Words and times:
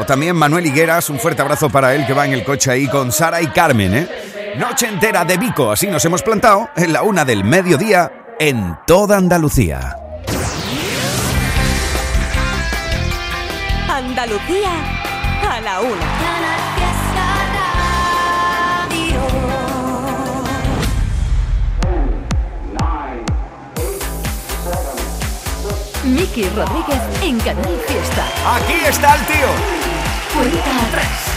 O 0.00 0.06
también 0.06 0.34
Manuel 0.34 0.64
Higueras, 0.64 1.10
un 1.10 1.20
fuerte 1.20 1.42
abrazo 1.42 1.68
para 1.68 1.94
él 1.94 2.06
que 2.06 2.14
va 2.14 2.24
en 2.24 2.32
el 2.32 2.42
coche 2.42 2.70
ahí 2.70 2.88
con 2.88 3.12
Sara 3.12 3.42
y 3.42 3.48
Carmen, 3.48 3.94
¿eh? 3.94 4.08
Noche 4.56 4.86
entera 4.86 5.26
de 5.26 5.36
Vico, 5.36 5.70
así 5.70 5.88
nos 5.88 6.02
hemos 6.06 6.22
plantado 6.22 6.70
en 6.74 6.94
la 6.94 7.02
una 7.02 7.26
del 7.26 7.44
mediodía 7.44 8.10
en 8.38 8.78
toda 8.86 9.18
Andalucía. 9.18 9.94
Andalucía 13.88 14.70
a 15.46 15.60
la 15.60 15.80
una. 15.80 16.59
Miki 26.10 26.42
Rodríguez 26.42 27.00
en 27.22 27.38
Canal 27.38 27.78
Fiesta. 27.86 28.26
Aquí 28.44 28.74
está 28.88 29.14
el 29.14 29.26
tío. 29.26 29.99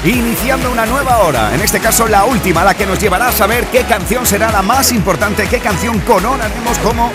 Iniciando 0.05 0.69
una 0.69 0.85
nueva 0.85 1.19
hora, 1.19 1.55
en 1.55 1.61
este 1.61 1.79
caso 1.79 2.07
la 2.07 2.25
última, 2.25 2.65
la 2.65 2.73
que 2.73 2.85
nos 2.85 2.99
llevará 2.99 3.29
a 3.29 3.31
saber 3.31 3.67
qué 3.67 3.83
canción 3.83 4.25
será 4.25 4.51
la 4.51 4.61
más 4.61 4.91
importante, 4.91 5.47
qué 5.47 5.59
canción 5.59 5.99
coronaremos 6.01 6.77
como 6.79 7.09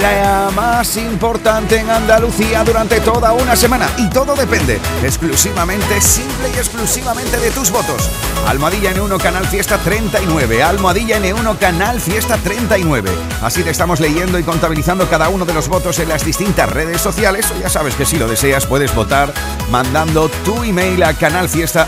la 0.00 0.50
más 0.56 0.96
importante 0.96 1.78
en 1.78 1.90
Andalucía 1.90 2.64
durante 2.64 3.00
toda 3.00 3.32
una 3.34 3.54
semana. 3.56 3.90
Y 3.98 4.08
todo 4.08 4.34
depende 4.34 4.80
exclusivamente, 5.02 6.00
simple 6.00 6.48
y 6.54 6.58
exclusivamente 6.58 7.36
de 7.36 7.50
tus 7.50 7.70
votos. 7.70 8.08
Almohadilla 8.46 8.94
N1 8.94 9.20
Canal 9.20 9.46
Fiesta 9.46 9.76
39, 9.76 10.62
Almohadilla 10.62 11.18
N1 11.18 11.58
Canal 11.58 12.00
Fiesta 12.00 12.38
39. 12.38 13.10
Así 13.42 13.62
te 13.62 13.68
estamos 13.68 14.00
leyendo 14.00 14.38
y 14.38 14.44
contabilizando 14.44 15.08
cada 15.10 15.28
uno 15.28 15.44
de 15.44 15.52
los 15.52 15.68
votos 15.68 15.98
en 15.98 16.08
las 16.08 16.24
distintas 16.24 16.70
redes 16.70 17.02
sociales. 17.02 17.52
O 17.54 17.60
ya 17.60 17.68
sabes 17.68 17.94
que 17.96 18.06
si 18.06 18.16
lo 18.16 18.26
deseas 18.26 18.64
puedes 18.64 18.94
votar 18.94 19.32
mandando 19.70 20.30
tu 20.44 20.64
email 20.64 21.02
a 21.02 21.12
canalfiesta 21.20 21.86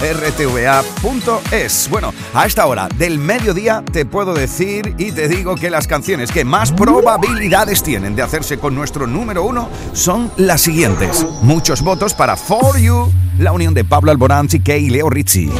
rtva.es. 0.00 0.70
Bueno, 1.90 2.14
a 2.32 2.46
esta 2.46 2.66
hora 2.66 2.88
del 2.96 3.18
mediodía 3.18 3.84
te 3.92 4.06
puedo 4.06 4.32
decir 4.32 4.94
y 4.96 5.10
te 5.10 5.26
digo 5.28 5.56
que 5.56 5.70
las 5.70 5.88
canciones 5.88 6.30
que 6.30 6.44
más 6.44 6.70
probabilidades 6.70 7.82
tienen 7.82 8.14
de 8.14 8.22
hacerse 8.22 8.58
con 8.58 8.76
nuestro 8.76 9.08
número 9.08 9.42
uno 9.42 9.68
son 9.92 10.30
las 10.36 10.60
siguientes. 10.60 11.26
Muchos 11.42 11.82
votos 11.82 12.14
para 12.14 12.36
For 12.36 12.78
You, 12.78 13.12
la 13.38 13.50
unión 13.52 13.74
de 13.74 13.82
Pablo 13.84 14.12
Alborán, 14.12 14.48
y 14.50 14.90
Leo 14.90 15.10
Rizzi. 15.10 15.50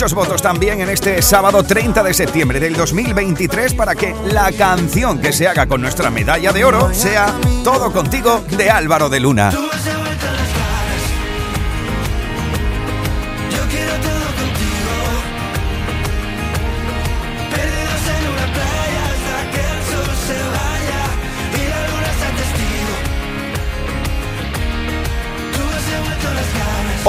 Muchos 0.00 0.14
votos 0.14 0.40
también 0.40 0.80
en 0.80 0.88
este 0.88 1.20
sábado 1.20 1.62
30 1.62 2.02
de 2.02 2.14
septiembre 2.14 2.58
del 2.58 2.74
2023 2.74 3.74
para 3.74 3.94
que 3.94 4.14
la 4.32 4.50
canción 4.50 5.20
que 5.20 5.30
se 5.30 5.46
haga 5.46 5.66
con 5.66 5.82
nuestra 5.82 6.08
medalla 6.08 6.52
de 6.52 6.64
oro 6.64 6.94
sea 6.94 7.34
Todo 7.62 7.92
contigo 7.92 8.42
de 8.56 8.70
Álvaro 8.70 9.10
de 9.10 9.20
Luna. 9.20 9.52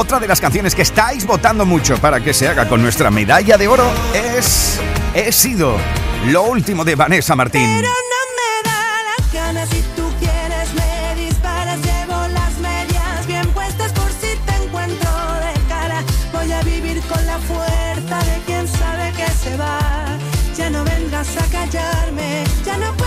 Otra 0.02 0.20
de 0.20 0.28
las 0.28 0.42
canciones 0.42 0.74
que 0.74 0.82
estáis 0.82 1.28
votando 1.28 1.64
mucho 1.64 1.96
para 1.98 2.20
que 2.22 2.34
se 2.34 2.48
haga 2.48 2.68
con 2.68 2.82
nuestra 2.82 3.12
medalla 3.12 3.56
de 3.56 3.68
oro 3.68 3.88
es 4.16 4.80
He 5.14 5.32
sido 5.32 5.78
lo 6.26 6.42
último 6.42 6.84
de 6.84 6.96
Vanessa 6.96 7.36
Martín. 7.36 7.70
Pero 7.76 7.88
no 7.88 8.22
me 8.40 8.68
da 8.68 8.82
las 9.06 9.32
ganas 9.32 9.70
si 9.70 9.80
tú 9.96 10.12
quieres 10.18 10.74
me 10.74 11.22
disparas, 11.24 11.80
llevo 11.84 12.28
las 12.30 12.58
medias 12.58 13.28
bien 13.28 13.48
puestas 13.50 13.92
por 13.92 14.10
si 14.12 14.36
te 14.44 14.64
encuentro 14.64 15.12
de 15.36 15.68
cara. 15.70 16.04
Voy 16.34 16.52
a 16.52 16.64
vivir 16.64 17.00
con 17.04 17.24
la 17.28 17.38
fuerza 17.38 18.26
de 18.26 18.42
quien 18.48 18.68
sabe 18.68 19.14
que 19.16 19.28
se 19.44 19.56
va. 19.56 20.18
Ya 20.58 20.72
no 20.72 20.84
vengas 20.84 21.28
a 21.38 21.46
callarme, 21.52 22.44
ya 22.66 22.76
no 22.78 23.01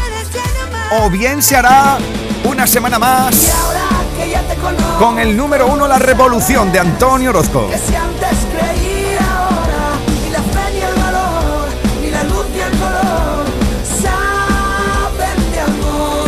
O 0.92 1.10
bien 1.10 1.42
se 1.42 1.56
hará 1.56 1.98
una 2.44 2.66
semana 2.66 2.98
más. 2.98 3.52
Con 4.98 5.18
el 5.18 5.36
número 5.36 5.66
uno, 5.66 5.86
La 5.88 5.98
Revolución 5.98 6.70
de 6.70 6.78
Antonio 6.78 7.30
Orozco. 7.30 7.70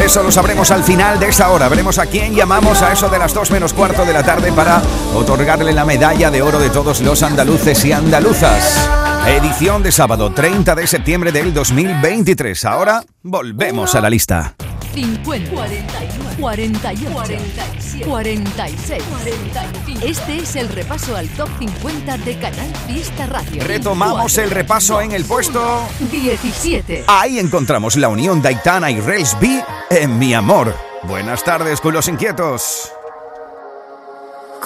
Eso 0.02 0.22
lo 0.22 0.30
sabremos 0.30 0.70
al 0.70 0.84
final 0.84 1.18
de 1.18 1.28
esta 1.28 1.50
hora. 1.50 1.68
Veremos 1.68 1.98
a 1.98 2.06
quién 2.06 2.32
llamamos 2.32 2.80
a 2.82 2.92
eso 2.92 3.08
de 3.08 3.18
las 3.18 3.34
2 3.34 3.50
menos 3.50 3.72
cuarto 3.72 4.04
de 4.04 4.12
la 4.12 4.22
tarde 4.22 4.52
para 4.52 4.80
otorgarle 5.14 5.72
la 5.72 5.84
medalla 5.84 6.30
de 6.30 6.42
oro 6.42 6.60
de 6.60 6.70
todos 6.70 7.00
los 7.00 7.24
andaluces 7.24 7.84
y 7.84 7.92
andaluzas. 7.92 8.88
Edición 9.26 9.82
de 9.82 9.90
sábado 9.90 10.30
30 10.30 10.76
de 10.76 10.86
septiembre 10.86 11.32
del 11.32 11.52
2023. 11.52 12.64
Ahora 12.64 13.02
volvemos 13.24 13.96
a 13.96 14.00
la 14.00 14.08
lista. 14.08 14.54
50, 14.94 15.50
41, 15.50 16.30
48, 16.40 17.10
47, 17.12 18.06
46, 18.06 19.02
45. 19.02 20.06
Este 20.06 20.36
es 20.36 20.54
el 20.54 20.68
repaso 20.68 21.16
al 21.16 21.28
top 21.30 21.48
50 21.58 22.18
de 22.18 22.38
Canal 22.38 22.72
Fiesta 22.86 23.26
Radio. 23.26 23.64
Retomamos 23.64 24.38
el 24.38 24.48
repaso 24.48 25.00
en 25.00 25.10
el 25.10 25.24
puesto. 25.24 25.88
17. 26.12 27.04
Ahí 27.08 27.40
encontramos 27.40 27.96
la 27.96 28.08
unión 28.08 28.40
de 28.40 28.50
Aitana 28.50 28.92
y 28.92 29.00
Rails 29.00 29.36
B 29.40 29.60
en 29.90 30.18
Mi 30.20 30.34
Amor. 30.34 30.72
Buenas 31.02 31.42
tardes, 31.42 31.80
culos 31.80 32.06
inquietos. 32.06 32.92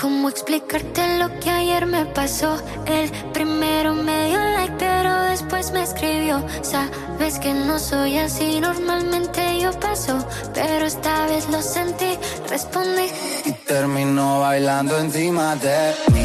¿Cómo 0.01 0.31
explicarte 0.31 1.19
lo 1.19 1.29
que 1.41 1.51
ayer 1.51 1.85
me 1.85 2.07
pasó? 2.07 2.57
El 2.87 3.11
primero 3.33 3.93
me 3.93 4.29
dio 4.29 4.39
like, 4.39 4.75
pero 4.79 5.25
después 5.25 5.73
me 5.73 5.83
escribió. 5.83 6.43
Sabes 6.63 7.39
que 7.39 7.53
no 7.53 7.79
soy 7.79 8.17
así, 8.17 8.61
normalmente 8.61 9.61
yo 9.61 9.79
paso, 9.79 10.27
pero 10.55 10.87
esta 10.87 11.27
vez 11.27 11.51
lo 11.51 11.61
sentí, 11.61 12.19
respondí. 12.49 13.11
y 13.45 13.53
terminó 13.53 14.41
bailando 14.41 14.99
encima 14.99 15.55
de 15.57 15.93
mí. 16.15 16.25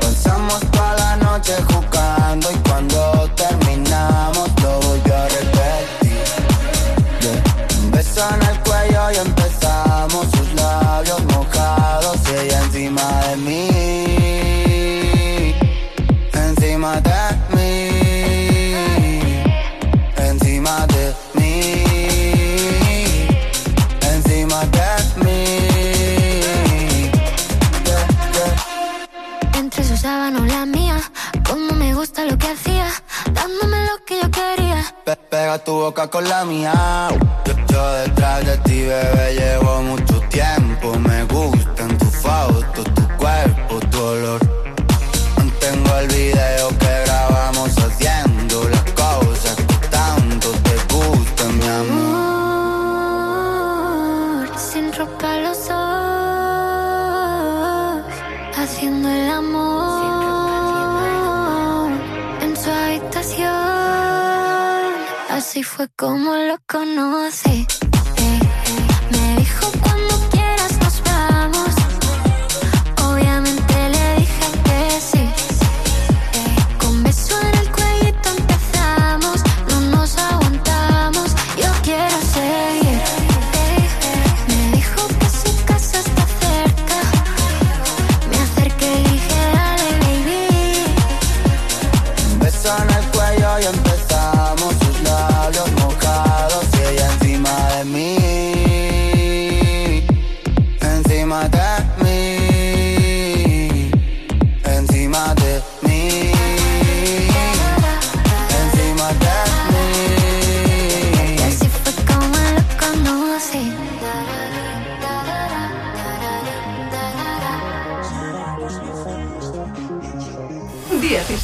Pasamos 0.00 0.60
toda 0.72 0.96
la 0.96 1.16
noche 1.18 1.54
jugando 1.70 2.50
y 2.50 2.68
cuando 2.68 3.30
terminamos 3.36 4.50
lo 4.62 4.80
volvió 4.80 5.16
a 5.16 5.28
repetir. 5.28 6.05
En 8.18 8.42
el 8.48 8.58
cuello 8.60 9.10
y 9.12 9.16
empezamos 9.16 10.26
sus 10.30 10.54
labios 10.54 11.22
mojados 11.26 12.16
y 12.32 12.46
ella 12.46 12.62
encima 12.62 13.20
de 13.28 13.36
mí. 13.36 14.15
Tu 35.64 35.72
boca 35.72 36.06
con 36.08 36.28
la 36.28 36.44
mía. 36.44 37.08
Yo, 37.46 37.54
yo 37.72 37.92
detrás 37.94 38.44
de 38.44 38.58
ti, 38.58 38.82
bebé, 38.82 39.34
llevo 39.34 39.82
mucho 39.82 40.20
tiempo. 40.28 40.98
Me 40.98 41.24
gustan 41.24 41.55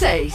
16. 0.03 0.35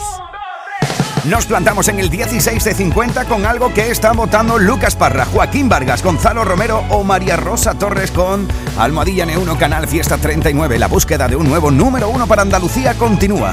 Nos 1.24 1.44
plantamos 1.44 1.88
en 1.88 1.98
el 1.98 2.08
16 2.08 2.64
de 2.64 2.74
50 2.74 3.26
con 3.26 3.44
algo 3.44 3.74
que 3.74 3.90
está 3.90 4.12
votando 4.12 4.58
Lucas 4.58 4.96
Parra, 4.96 5.26
Joaquín 5.26 5.68
Vargas, 5.68 6.02
Gonzalo 6.02 6.42
Romero 6.42 6.84
o 6.88 7.04
María 7.04 7.36
Rosa 7.36 7.74
Torres 7.74 8.10
con 8.10 8.48
Almohadilla 8.78 9.26
N1 9.26 9.58
Canal 9.58 9.86
Fiesta 9.86 10.16
39. 10.16 10.78
La 10.78 10.86
búsqueda 10.86 11.28
de 11.28 11.36
un 11.36 11.46
nuevo 11.46 11.70
número 11.70 12.08
uno 12.08 12.26
para 12.26 12.42
Andalucía 12.42 12.94
continúa. 12.94 13.52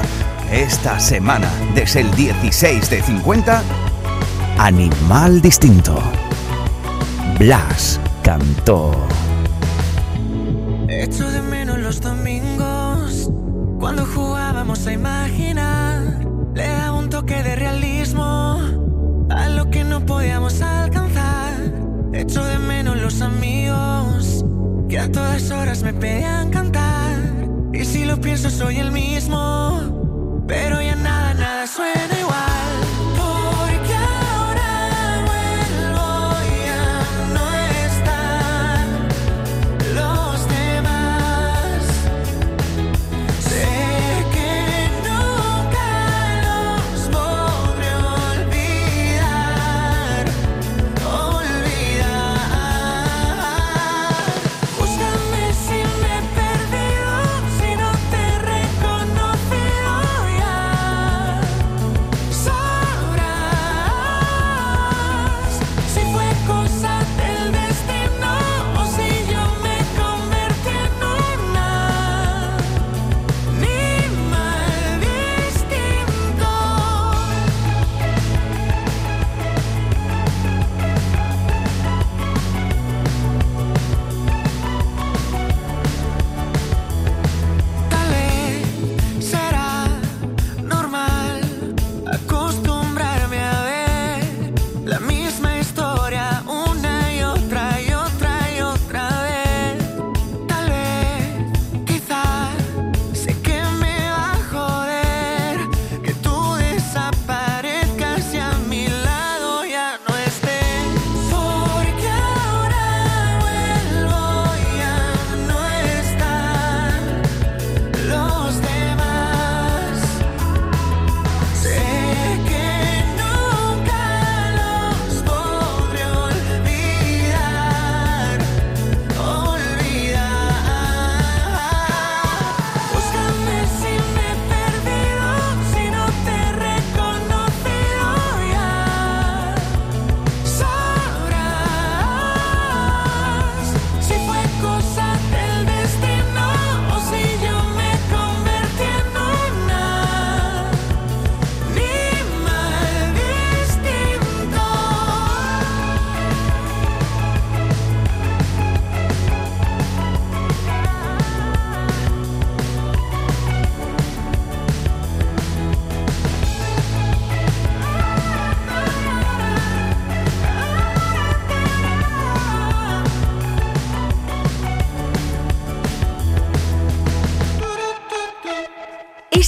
Esta 0.50 0.98
semana, 1.00 1.50
desde 1.74 2.00
el 2.00 2.10
16 2.14 2.88
de 2.88 3.02
50, 3.02 3.62
Animal 4.56 5.42
Distinto. 5.42 6.00
Blas 7.38 8.00
cantó. 8.22 9.06
Echo 10.88 11.30
de 11.30 11.42
menos 11.42 11.78
los 11.78 12.00
domingos, 12.00 13.30
cuando 13.78 14.06
jugábamos 14.06 14.86
a. 14.86 15.25
Le 16.56 16.66
daba 16.66 16.98
un 16.98 17.10
toque 17.10 17.42
de 17.42 17.54
realismo 17.54 18.58
a 19.28 19.48
lo 19.50 19.70
que 19.70 19.84
no 19.84 20.06
podíamos 20.06 20.62
alcanzar. 20.62 21.52
Echo 22.14 22.42
de 22.42 22.58
menos 22.58 22.96
los 22.96 23.20
amigos 23.20 24.42
que 24.88 24.98
a 24.98 25.12
todas 25.12 25.50
horas 25.50 25.82
me 25.82 25.92
pedían 25.92 26.48
cantar. 26.48 27.18
Y 27.74 27.84
si 27.84 28.06
lo 28.06 28.18
pienso, 28.18 28.48
soy 28.48 28.78
el 28.78 28.90
mismo, 28.90 30.44
pero 30.48 30.80
ya 30.80 30.96
nada, 30.96 31.34
nada 31.34 31.66
suena 31.66 32.20
igual. 32.20 32.45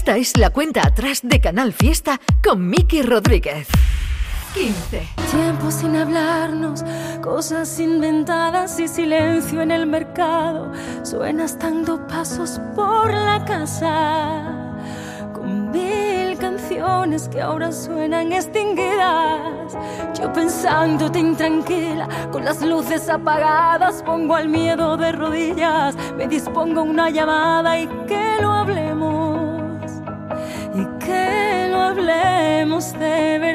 Esta 0.09 0.17
es 0.17 0.38
la 0.38 0.49
cuenta 0.49 0.87
atrás 0.87 1.21
de 1.23 1.38
Canal 1.38 1.75
Fiesta 1.75 2.19
con 2.43 2.67
Miki 2.67 3.03
Rodríguez. 3.03 3.69
15. 4.55 5.07
Tiempo 5.31 5.71
sin 5.71 5.97
hablarnos, 5.97 6.83
cosas 7.21 7.79
inventadas 7.79 8.81
y 8.81 8.88
silencio 8.88 9.61
en 9.61 9.71
el 9.71 9.87
mercado. 9.87 10.73
Suenas 11.03 11.59
dando 11.59 12.07
pasos 12.07 12.59
por 12.75 13.12
la 13.12 13.45
casa 13.45 14.79
con 15.35 15.73
mil 15.73 16.38
canciones 16.38 17.29
que 17.29 17.43
ahora 17.43 17.71
suenan 17.71 18.33
extinguidas. 18.33 19.77
Yo 20.19 20.33
pensándote 20.33 21.19
intranquila, 21.19 22.09
con 22.33 22.47
las 22.47 22.62
luces 22.62 23.11
apagadas, 23.11 24.03
pongo 24.05 24.37
al 24.37 24.49
miedo 24.49 24.97
de 24.97 25.12
rodillas, 25.12 25.95
me 26.17 26.27
dispongo 26.27 26.81
una 26.81 27.11
llamada 27.11 27.79
y 27.79 27.87
que 28.07 28.38
lo 28.41 28.50
hablemos 28.50 28.88
hablemos 32.78 32.92
de 32.92 33.48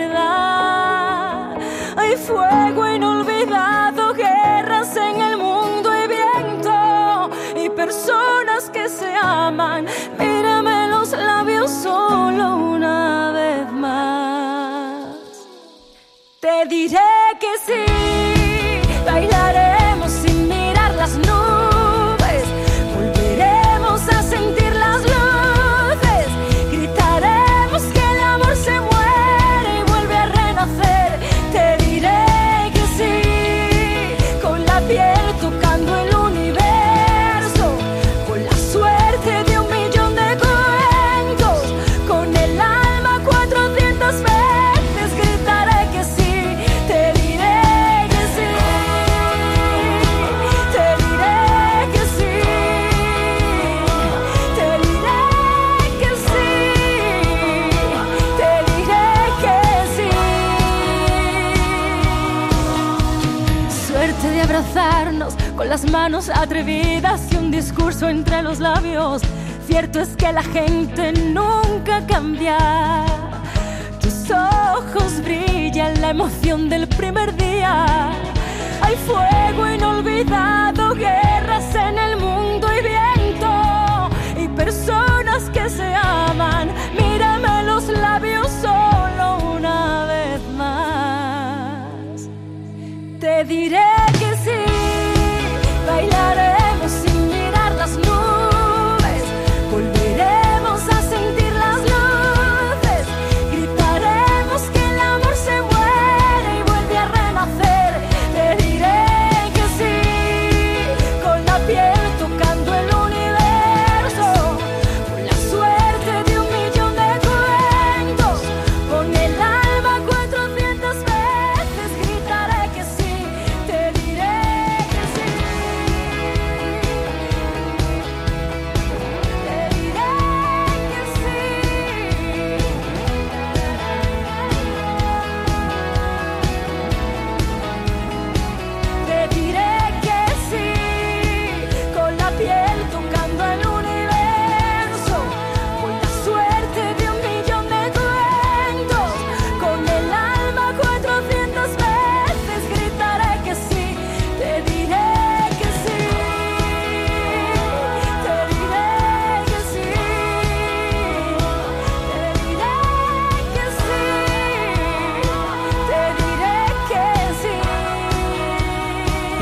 manos 66.03 66.27
atrevidas 66.27 67.31
y 67.31 67.37
un 67.37 67.49
discurso 67.49 68.09
entre 68.09 68.41
los 68.41 68.59
labios. 68.59 69.21
Cierto 69.65 70.01
es 70.01 70.17
que 70.17 70.33
la 70.33 70.43
gente 70.43 71.13
nunca 71.13 72.05
cambia. 72.05 72.57
Tus 74.01 74.29
ojos 74.29 75.21
brillan 75.23 76.01
la 76.01 76.09
emoción 76.09 76.67
del 76.67 76.89
primer 76.89 77.33
día. 77.37 78.09
Hay 78.81 78.97
fuego 79.07 79.65
inolvidado, 79.65 80.93
guerras 80.93 81.32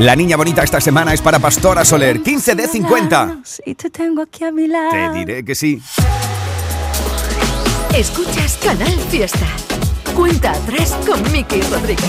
La 0.02 0.16
niña 0.16 0.36
bonita 0.36 0.64
esta 0.64 0.82
semana 0.82 1.14
es 1.14 1.22
para 1.22 1.38
Pastora 1.38 1.86
Soler, 1.86 2.24
15 2.24 2.56
de 2.56 2.68
50. 2.68 3.38
Y 3.68 3.76
te 3.76 3.92
tengo 3.92 4.24
aquí 4.24 4.44
a 4.44 4.52
mi 4.52 4.66
lado. 4.66 4.90
Te 4.90 5.20
diré 5.20 5.46
que 5.46 5.54
sí. 5.54 5.80
Escuchas 7.94 8.58
Canal 8.64 9.00
Fiesta. 9.12 9.46
Cuenta 10.16 10.54
atrás 10.54 10.98
con 11.06 11.22
Miki 11.32 11.62
Rodríguez. 11.62 12.04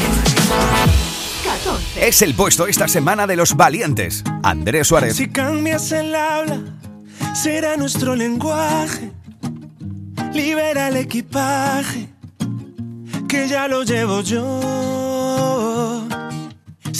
14. 1.45 2.09
Es 2.09 2.23
el 2.23 2.33
puesto 2.35 2.67
esta 2.67 2.89
semana 2.89 3.27
de 3.27 3.37
los 3.37 3.57
valientes. 3.57 4.25
Andrés 4.43 4.89
Suárez. 4.89 5.15
Si 5.15 5.29
cambias 5.29 5.93
el 5.93 6.15
habla, 6.15 6.61
será 7.35 7.77
nuestro 7.77 8.17
lenguaje. 8.17 9.13
Libera 10.33 10.89
el 10.89 10.97
equipaje, 10.97 12.09
que 13.29 13.49
ya 13.49 13.69
lo 13.69 13.83
llevo 13.83 14.23
yo. 14.23 14.72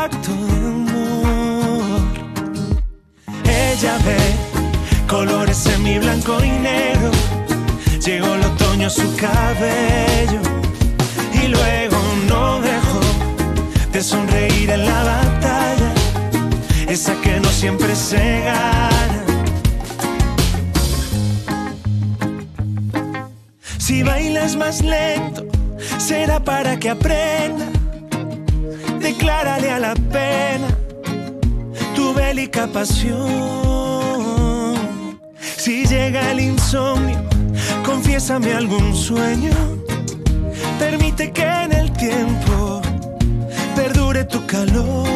pacto 0.00 0.32
de 0.32 0.58
amor. 0.76 2.00
Ella 3.44 3.94
ve 4.06 4.20
colores 5.06 5.66
en 5.66 5.82
mi 5.82 5.98
blanco 5.98 6.32
y 6.42 6.50
negro. 6.50 7.10
Llegó 8.06 8.34
el 8.34 8.42
otoño 8.52 8.86
a 8.86 8.90
su 8.90 9.08
cabello 9.16 10.40
y 11.42 11.48
luego 11.48 11.98
no 12.30 12.60
dejó 12.62 13.00
de 13.92 14.02
sonreír 14.02 14.70
en 14.70 14.86
la 14.86 15.02
batalla, 15.12 15.92
esa 16.88 17.14
que 17.20 17.38
no 17.40 17.50
siempre 17.50 17.94
se 17.94 18.24
gana. 18.48 19.24
Si 23.78 24.02
bailas 24.02 24.56
más 24.56 24.80
lento, 24.80 25.44
será 25.98 26.42
para 26.42 26.78
que 26.78 26.88
aprenda. 26.88 27.69
Declárale 29.00 29.70
a 29.70 29.78
la 29.78 29.94
pena 29.94 30.68
tu 31.94 32.12
bélica 32.12 32.66
pasión. 32.66 33.20
Si 35.56 35.86
llega 35.86 36.30
el 36.30 36.40
insomnio, 36.40 37.18
confiésame 37.84 38.52
algún 38.52 38.94
sueño. 38.94 39.52
Permite 40.78 41.32
que 41.32 41.42
en 41.42 41.72
el 41.72 41.90
tiempo 41.92 42.82
perdure 43.74 44.24
tu 44.24 44.44
calor. 44.46 45.08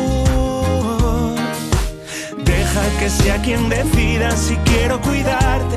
Deja 2.45 2.83
que 2.99 3.11
sea 3.11 3.37
quien 3.43 3.69
decida 3.69 4.31
si 4.37 4.57
quiero 4.65 5.01
cuidarte, 5.01 5.77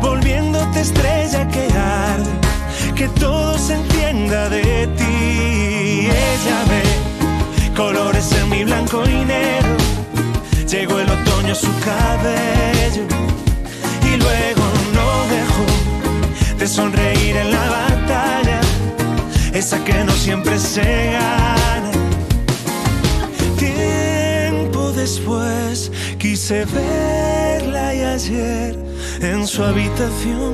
volviéndote 0.00 0.80
estrella 0.80 1.46
que 1.48 1.66
arde, 1.72 2.30
que 2.94 3.08
todo 3.08 3.58
se 3.58 3.74
entienda 3.74 4.48
de 4.48 4.86
ti. 4.96 6.08
Ella 6.08 6.64
ve 6.68 6.97
colores 7.78 8.32
en 8.32 8.48
mi 8.48 8.64
blanco 8.64 9.04
y 9.08 9.24
negro. 9.24 9.76
Llegó 10.68 10.98
el 10.98 11.08
otoño 11.08 11.52
a 11.52 11.54
su 11.54 11.72
cabello 11.78 13.04
y 14.10 14.16
luego 14.24 14.64
no 14.96 15.08
dejó 15.36 15.66
de 16.58 16.66
sonreír 16.66 17.36
en 17.36 17.52
la 17.52 17.66
batalla, 17.78 18.60
esa 19.52 19.78
que 19.84 19.94
no 20.02 20.12
siempre 20.12 20.58
se 20.58 21.12
gana. 21.12 21.92
Tiempo 23.56 24.90
después 24.90 25.92
quise 26.18 26.64
verla 26.64 27.94
y 27.94 28.00
ayer 28.02 28.76
en 29.20 29.46
su 29.46 29.62
habitación 29.62 30.52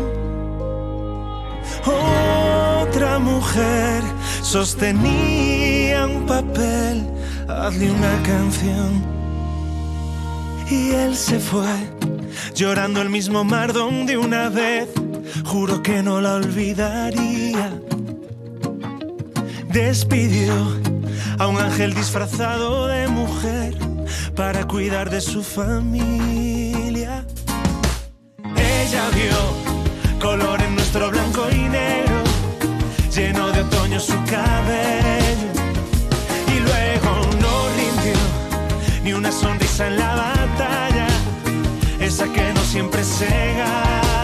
otra 1.87 3.19
mujer 3.19 4.14
sostenía 4.55 6.07
un 6.07 6.27
papel, 6.27 7.05
hazle 7.49 7.91
una 7.91 8.23
canción. 8.23 9.05
Y 10.71 10.93
él 10.93 11.17
se 11.17 11.41
fue, 11.41 11.75
llorando 12.55 13.03
el 13.03 13.11
mismo 13.11 13.43
mar 13.43 13.73
donde 13.73 14.17
una 14.17 14.49
vez 14.51 14.89
juro 15.45 15.83
que 15.83 16.05
no 16.05 16.21
la 16.21 16.35
olvidaría. 16.35 17.73
Despidió 19.71 20.55
a 21.41 21.49
un 21.49 21.59
ángel 21.59 21.93
disfrazado 21.93 22.87
de 22.87 23.09
mujer 23.09 23.75
para 24.37 24.69
cuidar 24.69 25.11
de 25.11 25.21
su 25.21 25.43
familia. 25.43 27.27
Ella 28.55 29.05
vio 29.19 30.21
color 30.21 30.63
en 30.63 30.77
nuestro 30.77 31.11
blanco 31.11 31.49
y 31.51 31.69
negro, 31.69 32.04
lleno 33.15 33.53
de 33.53 33.61
otoño 33.61 34.01
su 34.01 34.15
cabello. 34.25 35.49
Y 36.49 36.59
luego 36.59 37.11
no 37.41 37.69
rindió 37.77 38.21
ni 39.05 39.13
una 39.13 39.31
sonrisa 39.31 39.87
en 39.87 39.99
la 39.99 40.15
batalla, 40.15 41.07
esa 42.01 42.25
que 42.33 42.53
no 42.53 42.61
siempre 42.63 43.05
se 43.05 43.27
gana. 43.27 44.24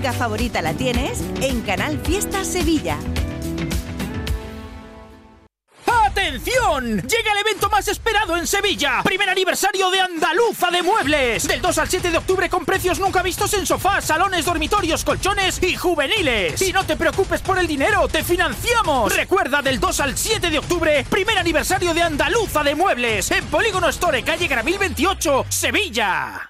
Música 0.00 0.18
favorita 0.18 0.62
la 0.62 0.72
tienes 0.72 1.20
en 1.42 1.60
Canal 1.60 2.00
Fiesta 2.02 2.42
Sevilla. 2.42 2.96
¡Atención! 5.84 7.02
Llega 7.02 7.32
el 7.32 7.38
evento 7.40 7.68
más 7.68 7.86
esperado 7.86 8.34
en 8.38 8.46
Sevilla. 8.46 9.02
Primer 9.04 9.28
aniversario 9.28 9.90
de 9.90 10.00
Andaluza 10.00 10.70
de 10.70 10.82
Muebles. 10.82 11.46
Del 11.46 11.60
2 11.60 11.76
al 11.76 11.90
7 11.90 12.10
de 12.12 12.16
octubre 12.16 12.48
con 12.48 12.64
precios 12.64 12.98
nunca 12.98 13.22
vistos 13.22 13.52
en 13.52 13.66
sofás, 13.66 14.06
salones, 14.06 14.46
dormitorios, 14.46 15.04
colchones 15.04 15.62
y 15.62 15.76
juveniles. 15.76 16.62
Y 16.62 16.72
no 16.72 16.86
te 16.86 16.96
preocupes 16.96 17.42
por 17.42 17.58
el 17.58 17.66
dinero, 17.66 18.08
te 18.08 18.24
financiamos. 18.24 19.14
Recuerda 19.14 19.60
del 19.60 19.78
2 19.78 20.00
al 20.00 20.16
7 20.16 20.48
de 20.48 20.58
octubre, 20.60 21.04
primer 21.10 21.36
aniversario 21.36 21.92
de 21.92 22.04
Andaluza 22.04 22.62
de 22.62 22.74
Muebles. 22.74 23.30
En 23.32 23.44
Polígono 23.48 23.90
Store, 23.90 24.22
calle 24.22 24.48
Gramil 24.48 24.78
28, 24.78 25.44
Sevilla. 25.50 26.49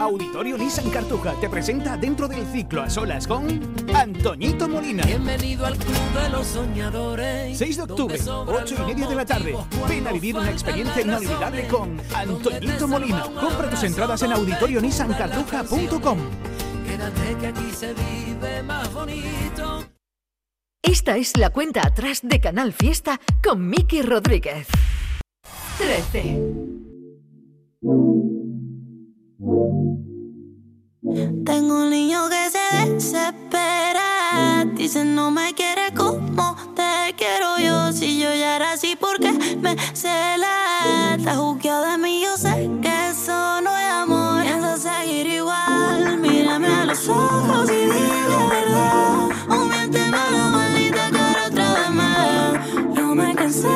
Auditorio 0.00 0.58
Nissan 0.58 0.90
Cartuja 0.90 1.34
te 1.40 1.48
presenta 1.48 1.96
dentro 1.96 2.28
del 2.28 2.46
ciclo 2.46 2.82
a 2.82 2.90
solas 2.90 3.26
con 3.26 3.46
Antoñito 3.94 4.68
Molina. 4.68 5.04
Bienvenido 5.04 5.66
al 5.66 5.76
Club 5.76 6.22
de 6.22 6.28
los 6.30 6.46
Soñadores. 6.46 7.56
6 7.56 7.76
de 7.76 7.82
octubre, 7.82 8.18
8 8.26 8.74
y 8.78 8.86
media 8.86 9.08
de 9.08 9.14
la 9.14 9.24
tarde. 9.24 9.56
Ven 9.88 10.06
a 10.06 10.12
vivir 10.12 10.36
una 10.36 10.50
experiencia 10.50 11.02
inolvidable 11.02 11.68
con 11.68 12.00
Antoñito 12.14 12.88
Molina. 12.88 13.22
Compra 13.22 13.70
tus 13.70 13.82
entradas 13.84 14.22
en 14.22 14.32
auditorionissancartuja.com. 14.32 16.18
Quédate 16.86 17.36
que 17.40 17.46
aquí 17.46 17.70
se 17.70 17.94
vive 17.94 18.62
más 18.62 18.92
bonito. 18.92 19.84
Esta 20.82 21.16
es 21.16 21.36
la 21.36 21.50
cuenta 21.50 21.86
atrás 21.86 22.20
de 22.22 22.40
Canal 22.40 22.72
Fiesta 22.72 23.20
con 23.42 23.68
Miki 23.68 24.02
Rodríguez. 24.02 24.66
13. 25.78 26.63
Tengo 31.54 31.76
un 31.76 31.90
niño 31.90 32.28
que 32.28 32.50
se 32.50 32.90
desespera. 32.90 34.64
Dice 34.74 35.04
no 35.04 35.30
me 35.30 35.54
quiere 35.54 35.94
como 35.94 36.56
te 36.74 37.14
quiero 37.16 37.58
yo. 37.58 37.92
Si 37.92 38.18
yo 38.18 38.34
ya 38.34 38.56
era 38.56 38.72
así, 38.72 38.96
¿por 38.96 39.20
qué 39.20 39.30
me 39.62 39.76
cela? 39.92 41.14
Está 41.16 41.36
juzgado 41.36 41.92
de 41.92 41.98
mí, 41.98 42.22
yo 42.24 42.36
sé 42.36 42.68
que 42.82 43.10
eso 43.10 43.60
no 43.60 43.70
es 43.70 43.92
amor. 44.02 44.42
Piensa 44.42 44.76
seguir 44.78 45.28
igual. 45.28 46.18
Mírame 46.18 46.66
a 46.66 46.86
los 46.86 47.08
ojos 47.08 47.70
y 47.70 47.86
dime 47.86 48.28
la 48.30 48.46
verdad. 48.48 49.28
O 49.50 49.64
miénteme 49.64 50.16
a 50.16 50.30
la 50.32 50.48
maldita 50.48 51.08
cara 51.12 51.46
otra 51.46 51.72
vez 51.72 51.90
más. 51.90 52.96
Yo 52.96 53.14
me 53.14 53.32
cansé 53.36 53.68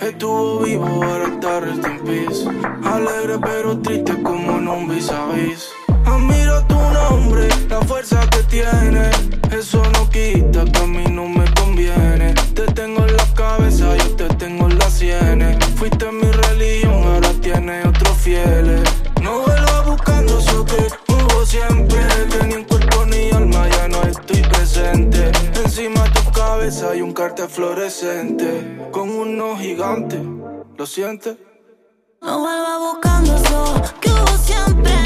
Estuvo 0.00 0.60
vivo, 0.60 0.86
ahora 0.86 1.28
está 1.34 1.60
rest 1.60 1.86
in 1.86 1.98
peace. 2.00 2.48
Alegre 2.82 3.38
pero 3.42 3.78
triste 3.78 4.22
como 4.22 4.86
vis 4.86 5.10
a 5.10 5.26
vis. 5.32 5.68
Admiro 6.06 6.64
tu 6.64 6.76
nombre, 6.76 7.48
la 7.68 7.82
fuerza 7.82 8.20
que 8.30 8.42
tiene. 8.44 9.10
Eso 9.50 9.82
no 9.92 10.08
quita 10.08 10.64
que 10.64 10.78
a 10.78 10.86
mí 10.86 11.04
no 11.10 11.28
me 11.28 11.44
conviene. 11.60 12.32
Te 12.54 12.62
tengo 12.72 13.04
en 13.06 13.16
la 13.18 13.34
cabeza, 13.34 13.94
yo 13.96 14.16
te 14.16 14.28
tengo 14.36 14.66
en 14.66 14.78
las 14.78 14.94
sienes. 14.94 15.62
Fuiste 15.76 16.10
mi 16.10 16.30
religión, 16.30 17.02
ahora 17.04 17.30
tienes 17.42 17.84
otros 17.84 18.16
fieles. 18.16 18.87
Cabeza 26.78 26.92
hay 26.92 27.02
un 27.02 27.12
cartel 27.12 27.48
fluorescente. 27.48 28.88
Con 28.92 29.10
unos 29.10 29.58
gigantes, 29.60 30.20
¿lo 30.76 30.86
sientes? 30.86 31.36
No 32.22 32.38
vuelvas 32.38 32.78
buscando 32.80 33.36
eso 33.36 33.82
que 34.00 34.10
hubo 34.10 34.36
siempre. 34.38 34.97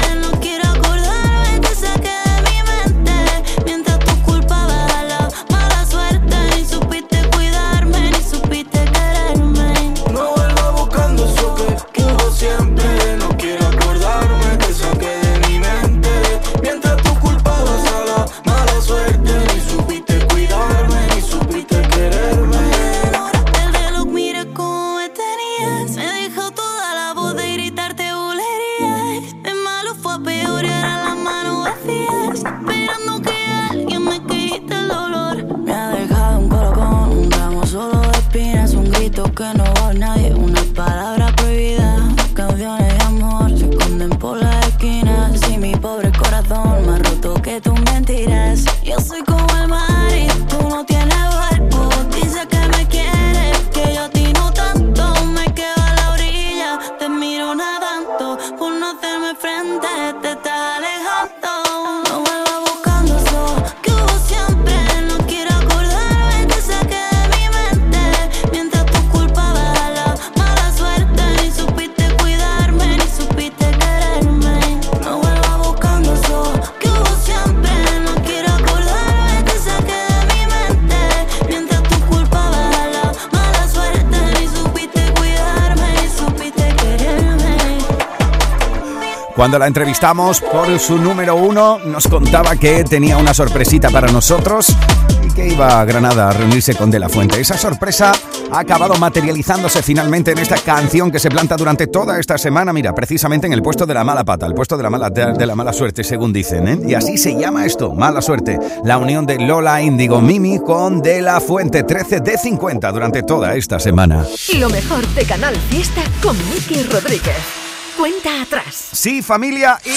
Cuando 89.43 89.59
la 89.59 89.67
entrevistamos 89.67 90.39
por 90.39 90.79
su 90.79 90.97
número 90.97 91.35
uno, 91.35 91.77
nos 91.79 92.07
contaba 92.07 92.55
que 92.55 92.85
tenía 92.85 93.17
una 93.17 93.33
sorpresita 93.33 93.89
para 93.89 94.09
nosotros 94.09 94.73
y 95.21 95.33
que 95.33 95.49
iba 95.49 95.81
a 95.81 95.83
Granada 95.83 96.29
a 96.29 96.31
reunirse 96.31 96.73
con 96.75 96.89
De 96.89 96.97
La 96.97 97.09
Fuente. 97.09 97.41
Esa 97.41 97.57
sorpresa 97.57 98.13
ha 98.49 98.59
acabado 98.59 98.95
materializándose 98.95 99.83
finalmente 99.83 100.31
en 100.31 100.37
esta 100.37 100.55
canción 100.59 101.11
que 101.11 101.19
se 101.19 101.29
planta 101.29 101.57
durante 101.57 101.87
toda 101.87 102.21
esta 102.21 102.37
semana. 102.37 102.71
Mira, 102.71 102.95
precisamente 102.95 103.45
en 103.45 103.51
el 103.51 103.61
puesto 103.61 103.85
de 103.85 103.93
la 103.93 104.05
mala 104.05 104.23
pata, 104.23 104.45
el 104.45 104.53
puesto 104.53 104.77
de 104.77 104.83
la 104.83 104.89
mala, 104.89 105.09
de, 105.09 105.45
la 105.45 105.55
mala 105.55 105.73
suerte, 105.73 106.05
según 106.05 106.31
dicen. 106.31 106.65
¿eh? 106.69 106.79
Y 106.87 106.93
así 106.93 107.17
se 107.17 107.37
llama 107.37 107.65
esto, 107.65 107.93
mala 107.93 108.21
suerte. 108.21 108.57
La 108.85 108.97
unión 108.97 109.25
de 109.25 109.39
Lola 109.39 109.81
Índigo 109.81 110.21
Mimi 110.21 110.59
con 110.59 111.01
De 111.01 111.21
La 111.21 111.41
Fuente, 111.41 111.83
13 111.83 112.21
de 112.21 112.37
50 112.37 112.89
durante 112.93 113.23
toda 113.23 113.55
esta 113.55 113.77
semana. 113.77 114.25
Lo 114.57 114.69
mejor 114.69 115.05
de 115.05 115.25
Canal 115.25 115.57
Fiesta 115.69 116.01
con 116.21 116.37
Miki 116.49 116.83
Rodríguez. 116.83 117.62
Cuenta 117.97 118.41
atrás. 118.41 118.89
Sí, 118.91 119.21
familia, 119.21 119.79
y 119.85 119.91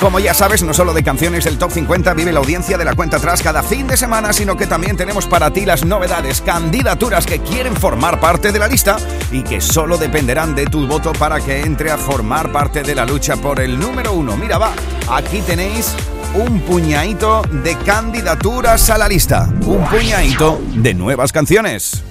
Como 0.00 0.20
ya 0.20 0.32
sabes, 0.32 0.62
no 0.62 0.72
solo 0.72 0.94
de 0.94 1.02
canciones 1.02 1.44
del 1.44 1.58
Top 1.58 1.72
50 1.72 2.14
vive 2.14 2.32
la 2.32 2.38
audiencia 2.38 2.78
de 2.78 2.84
la 2.84 2.94
cuenta 2.94 3.16
atrás 3.16 3.42
cada 3.42 3.64
fin 3.64 3.88
de 3.88 3.96
semana, 3.96 4.32
sino 4.32 4.56
que 4.56 4.66
también 4.68 4.96
tenemos 4.96 5.26
para 5.26 5.52
ti 5.52 5.66
las 5.66 5.84
novedades, 5.84 6.40
candidaturas 6.40 7.26
que 7.26 7.40
quieren 7.40 7.74
formar 7.74 8.20
parte 8.20 8.52
de 8.52 8.60
la 8.60 8.68
lista 8.68 8.96
y 9.32 9.42
que 9.42 9.60
solo 9.60 9.98
dependerán 9.98 10.54
de 10.54 10.66
tu 10.66 10.86
voto 10.86 11.12
para 11.12 11.40
que 11.40 11.60
entre 11.62 11.90
a 11.90 11.98
formar 11.98 12.52
parte 12.52 12.82
de 12.82 12.94
la 12.94 13.04
lucha 13.04 13.36
por 13.36 13.60
el 13.60 13.78
número 13.78 14.12
uno. 14.12 14.36
Mira, 14.36 14.58
va, 14.58 14.72
aquí 15.10 15.40
tenéis 15.42 15.94
un 16.34 16.60
puñadito 16.60 17.42
de 17.50 17.76
candidaturas 17.78 18.90
a 18.90 18.98
la 18.98 19.08
lista, 19.08 19.48
un 19.66 19.84
puñadito 19.86 20.60
de 20.74 20.94
nuevas 20.94 21.32
canciones. 21.32 22.04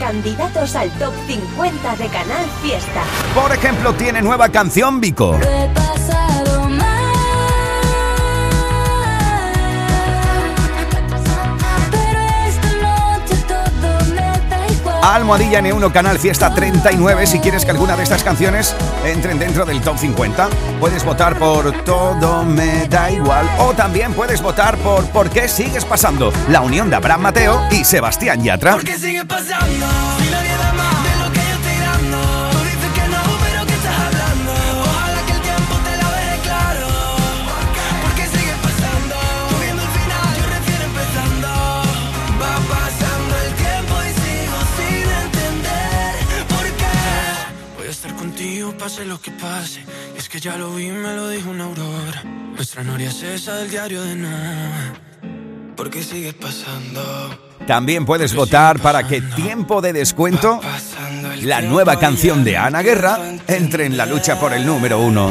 Candidatos 0.00 0.74
al 0.76 0.90
top 0.92 1.12
50 1.26 1.96
de 1.96 2.08
Canal 2.08 2.46
Fiesta. 2.62 3.02
Por 3.34 3.52
ejemplo, 3.52 3.92
tiene 3.92 4.22
nueva 4.22 4.48
canción 4.48 4.98
Vico. 4.98 5.38
Almohadilla 15.02 15.60
N1 15.60 15.92
Canal 15.92 16.18
Fiesta 16.18 16.52
39 16.54 17.26
si 17.26 17.38
quieres 17.40 17.64
que 17.64 17.70
alguna 17.70 17.96
de 17.96 18.02
estas 18.02 18.22
canciones 18.22 18.76
entren 19.04 19.38
dentro 19.38 19.64
del 19.64 19.80
top 19.80 19.98
50. 19.98 20.48
Puedes 20.78 21.04
votar 21.04 21.38
por 21.38 21.72
Todo 21.84 22.44
me 22.44 22.86
da 22.88 23.10
igual 23.10 23.48
o 23.58 23.72
también 23.72 24.12
puedes 24.12 24.42
votar 24.42 24.76
por 24.78 25.04
¿Por 25.06 25.30
qué 25.30 25.48
sigues 25.48 25.84
pasando? 25.84 26.32
La 26.48 26.60
unión 26.60 26.90
de 26.90 26.96
Abraham 26.96 27.22
Mateo 27.22 27.60
y 27.70 27.84
Sebastián 27.84 28.42
Yatra. 28.42 28.72
¿Por 28.72 28.84
qué 28.84 28.98
sigue 28.98 29.24
pasando? 29.24 29.86
Pase 48.76 49.04
lo 49.04 49.20
que 49.20 49.30
pase. 49.30 49.84
Es 50.16 50.28
que 50.28 50.40
ya 50.40 50.56
lo 50.56 50.74
vi, 50.74 50.88
me 50.88 51.14
lo 51.14 51.28
dijo 51.28 51.50
una 51.50 51.64
aurora. 51.64 52.22
Nuestra 52.54 52.82
noria 52.82 53.08
es 53.08 53.22
esa 53.22 53.56
del 53.56 53.70
diario 53.70 54.02
de 54.02 54.16
no. 54.16 54.28
¿Por 55.76 55.90
qué 55.90 56.02
sigues 56.02 56.34
pasando? 56.34 57.02
También 57.66 58.04
puedes 58.04 58.34
votar 58.34 58.80
para 58.80 59.06
que 59.06 59.20
Tiempo 59.20 59.80
de 59.80 59.92
Descuento, 59.92 60.60
la 61.42 61.62
nueva 61.62 61.98
canción 61.98 62.42
de 62.44 62.56
Ana 62.56 62.82
Guerra, 62.82 63.18
entre 63.46 63.86
en 63.86 63.96
la 63.96 64.06
lucha 64.06 64.38
por 64.38 64.52
el 64.52 64.66
número 64.66 64.98
uno. 64.98 65.30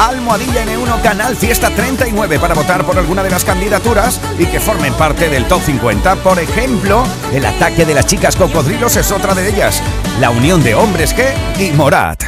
Almohadilla 0.00 0.64
N1 0.64 1.02
Canal 1.02 1.36
Fiesta 1.36 1.68
39 1.68 2.38
para 2.38 2.54
votar 2.54 2.86
por 2.86 2.96
alguna 2.96 3.22
de 3.22 3.28
las 3.28 3.44
candidaturas 3.44 4.18
y 4.38 4.46
que 4.46 4.58
formen 4.58 4.94
parte 4.94 5.28
del 5.28 5.44
top 5.44 5.60
50. 5.62 6.16
Por 6.16 6.38
ejemplo, 6.38 7.04
el 7.34 7.44
ataque 7.44 7.84
de 7.84 7.94
las 7.94 8.06
chicas 8.06 8.34
cocodrilos 8.34 8.96
es 8.96 9.12
otra 9.12 9.34
de 9.34 9.46
ellas. 9.50 9.82
La 10.18 10.30
unión 10.30 10.62
de 10.62 10.74
hombres 10.74 11.14
G 11.14 11.34
y 11.58 11.72
Morat. 11.72 12.24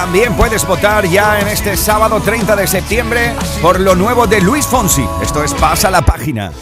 También 0.00 0.32
puedes 0.36 0.64
votar 0.64 1.08
ya 1.08 1.40
en 1.40 1.48
este 1.48 1.76
sábado 1.76 2.20
30 2.20 2.54
de 2.54 2.68
septiembre 2.68 3.34
por 3.60 3.80
lo 3.80 3.96
nuevo 3.96 4.28
de 4.28 4.40
Luis 4.40 4.64
Fonsi. 4.64 5.04
Esto 5.20 5.42
es 5.42 5.52
Pasa 5.54 5.90
la 5.90 6.02
página. 6.02 6.52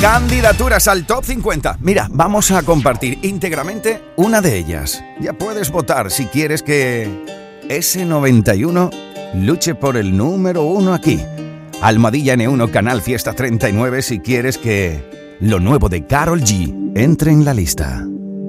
Candidaturas 0.00 0.88
al 0.88 1.04
top 1.04 1.26
50. 1.26 1.76
Mira, 1.82 2.08
vamos 2.10 2.50
a 2.52 2.62
compartir 2.62 3.18
íntegramente 3.20 4.00
una 4.16 4.40
de 4.40 4.56
ellas. 4.56 5.04
Ya 5.20 5.34
puedes 5.34 5.70
votar 5.70 6.10
si 6.10 6.24
quieres 6.24 6.62
que 6.62 7.06
S91 7.68 8.90
luche 9.34 9.74
por 9.74 9.98
el 9.98 10.16
número 10.16 10.62
uno 10.62 10.94
aquí. 10.94 11.20
Almohadilla 11.82 12.34
N1 12.34 12.70
Canal 12.70 13.02
Fiesta 13.02 13.34
39 13.34 14.00
si 14.00 14.20
quieres 14.20 14.56
que 14.56 15.36
lo 15.38 15.60
nuevo 15.60 15.90
de 15.90 16.06
Carol 16.06 16.40
G 16.40 16.92
entre 16.94 17.30
en 17.30 17.44
la 17.44 17.52
lista. 17.52 18.02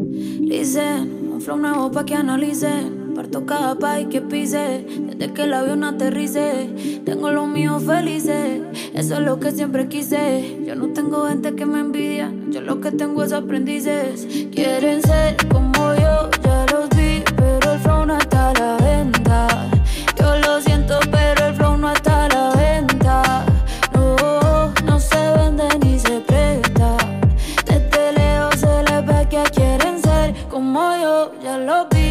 Listen, 0.08 1.32
un 1.34 1.42
flow 1.42 1.58
nuevo 1.58 1.92
pa' 1.92 2.06
que 2.06 2.16
analicen. 2.16 3.01
Parto 3.15 3.45
cada 3.45 3.76
país 3.76 4.08
que 4.10 4.21
pise. 4.21 4.86
Desde 4.88 5.34
que 5.34 5.43
el 5.43 5.54
avión 5.54 5.84
aterrice, 5.84 7.02
tengo 7.06 7.32
los 7.32 7.47
míos 7.47 7.84
felices. 7.84 8.62
Eso 8.93 9.13
es 9.15 9.19
lo 9.21 9.39
que 9.39 9.52
siempre 9.52 9.88
quise. 9.88 10.63
Yo 10.65 10.76
no 10.76 10.88
tengo 10.89 11.28
gente 11.28 11.56
que 11.56 11.65
me 11.65 11.80
envidia. 11.80 12.32
Yo 12.50 12.62
lo 12.62 12.80
que 12.82 12.91
tengo 12.91 13.24
es 13.24 13.34
aprendices. 13.34 14.28
Quieren 14.52 15.02
ser 15.02 15.36
como 15.47 15.93
yo, 15.95 16.30
ya 16.43 16.65
los 16.71 16.89
vi. 16.89 17.24
Pero 17.36 17.74
el 17.74 17.80
flow 17.80 18.06
no 18.06 18.17
está 18.17 18.50
a 18.50 18.54
la 18.54 18.78
venta. 18.78 19.47
Yo 20.17 20.38
lo 20.39 20.62
siento, 20.62 21.00
pero 21.12 21.47
el 21.47 21.54
flow 21.56 21.78
no 21.78 21.91
está 21.91 22.26
a 22.26 22.30
la 22.30 22.56
venta. 22.56 23.45
No, 23.93 24.74
no 24.86 25.00
se 25.00 25.32
vende 25.38 25.67
ni 25.84 26.00
se 26.00 26.19
presta. 26.21 26.97
Desde 27.65 28.13
lejos 28.13 28.56
se 28.60 28.84
les 28.84 29.06
ve 29.06 29.28
que 29.30 29.43
quieren 29.54 30.02
ser 30.02 30.34
como 30.50 30.82
yo, 31.02 31.32
ya 31.41 31.58
lo 31.58 31.88
vi, 31.89 32.11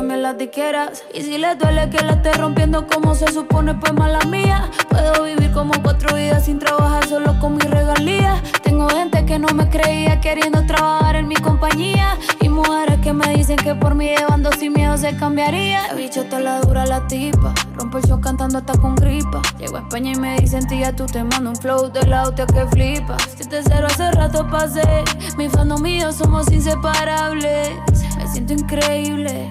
También 0.00 0.22
las 0.22 0.38
diqueras. 0.38 1.04
Y 1.12 1.20
si 1.20 1.36
les 1.36 1.58
duele 1.58 1.90
que 1.90 2.02
la 2.02 2.12
esté 2.12 2.32
rompiendo 2.32 2.86
como 2.86 3.14
se 3.14 3.30
supone, 3.30 3.74
pues 3.74 3.92
mala 3.92 4.18
mía. 4.20 4.70
Puedo 4.88 5.24
vivir 5.24 5.52
como 5.52 5.74
cuatro 5.82 6.16
vidas 6.16 6.46
sin 6.46 6.58
trabajar 6.58 7.06
solo 7.06 7.38
con 7.38 7.56
mis 7.56 7.68
regalías. 7.68 8.40
Tengo 8.62 8.88
gente 8.88 9.26
que 9.26 9.38
no 9.38 9.48
me 9.48 9.68
creía 9.68 10.18
queriendo 10.22 10.64
trabajar 10.64 11.16
en 11.16 11.28
mi 11.28 11.34
compañía. 11.34 12.16
Y 12.40 12.48
mujeres 12.48 12.98
que 13.00 13.12
me 13.12 13.28
dicen 13.34 13.56
que 13.56 13.74
por 13.74 13.94
mí 13.94 14.06
llevando 14.06 14.50
sin 14.52 14.72
miedo 14.72 14.96
se 14.96 15.14
cambiaría. 15.18 15.88
La 15.88 15.92
bicho 15.92 16.22
está 16.22 16.40
la 16.40 16.62
dura 16.62 16.86
la 16.86 17.06
tipa. 17.06 17.52
Rompo 17.74 17.98
el 17.98 18.04
show 18.04 18.22
cantando 18.22 18.56
hasta 18.56 18.78
con 18.78 18.94
gripa. 18.94 19.42
Llego 19.58 19.76
a 19.76 19.80
España 19.80 20.12
y 20.12 20.16
me 20.18 20.38
dicen, 20.38 20.66
tía, 20.66 20.96
tú 20.96 21.04
te 21.04 21.22
mando 21.22 21.50
un 21.50 21.56
flow 21.56 21.92
de 21.92 22.06
la 22.06 22.22
hostia 22.22 22.46
que 22.46 22.64
flipa. 22.68 23.18
Si 23.36 23.46
te 23.46 23.62
cero 23.62 23.86
hace 23.90 24.10
rato 24.12 24.48
pasé. 24.50 25.04
Mi 25.36 25.50
fandom 25.50 25.82
mío 25.82 26.10
somos 26.10 26.50
inseparables. 26.50 27.68
Me 28.16 28.26
siento 28.28 28.54
increíble. 28.54 29.50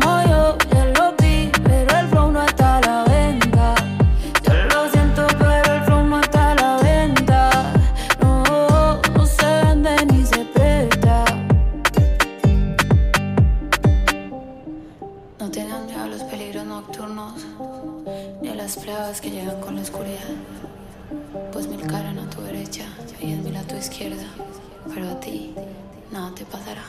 izquierda. 23.81 24.23
Pero 24.93 25.11
a 25.11 25.19
ti 25.19 25.53
nada 26.11 26.33
te 26.33 26.45
pasará. 26.45 26.83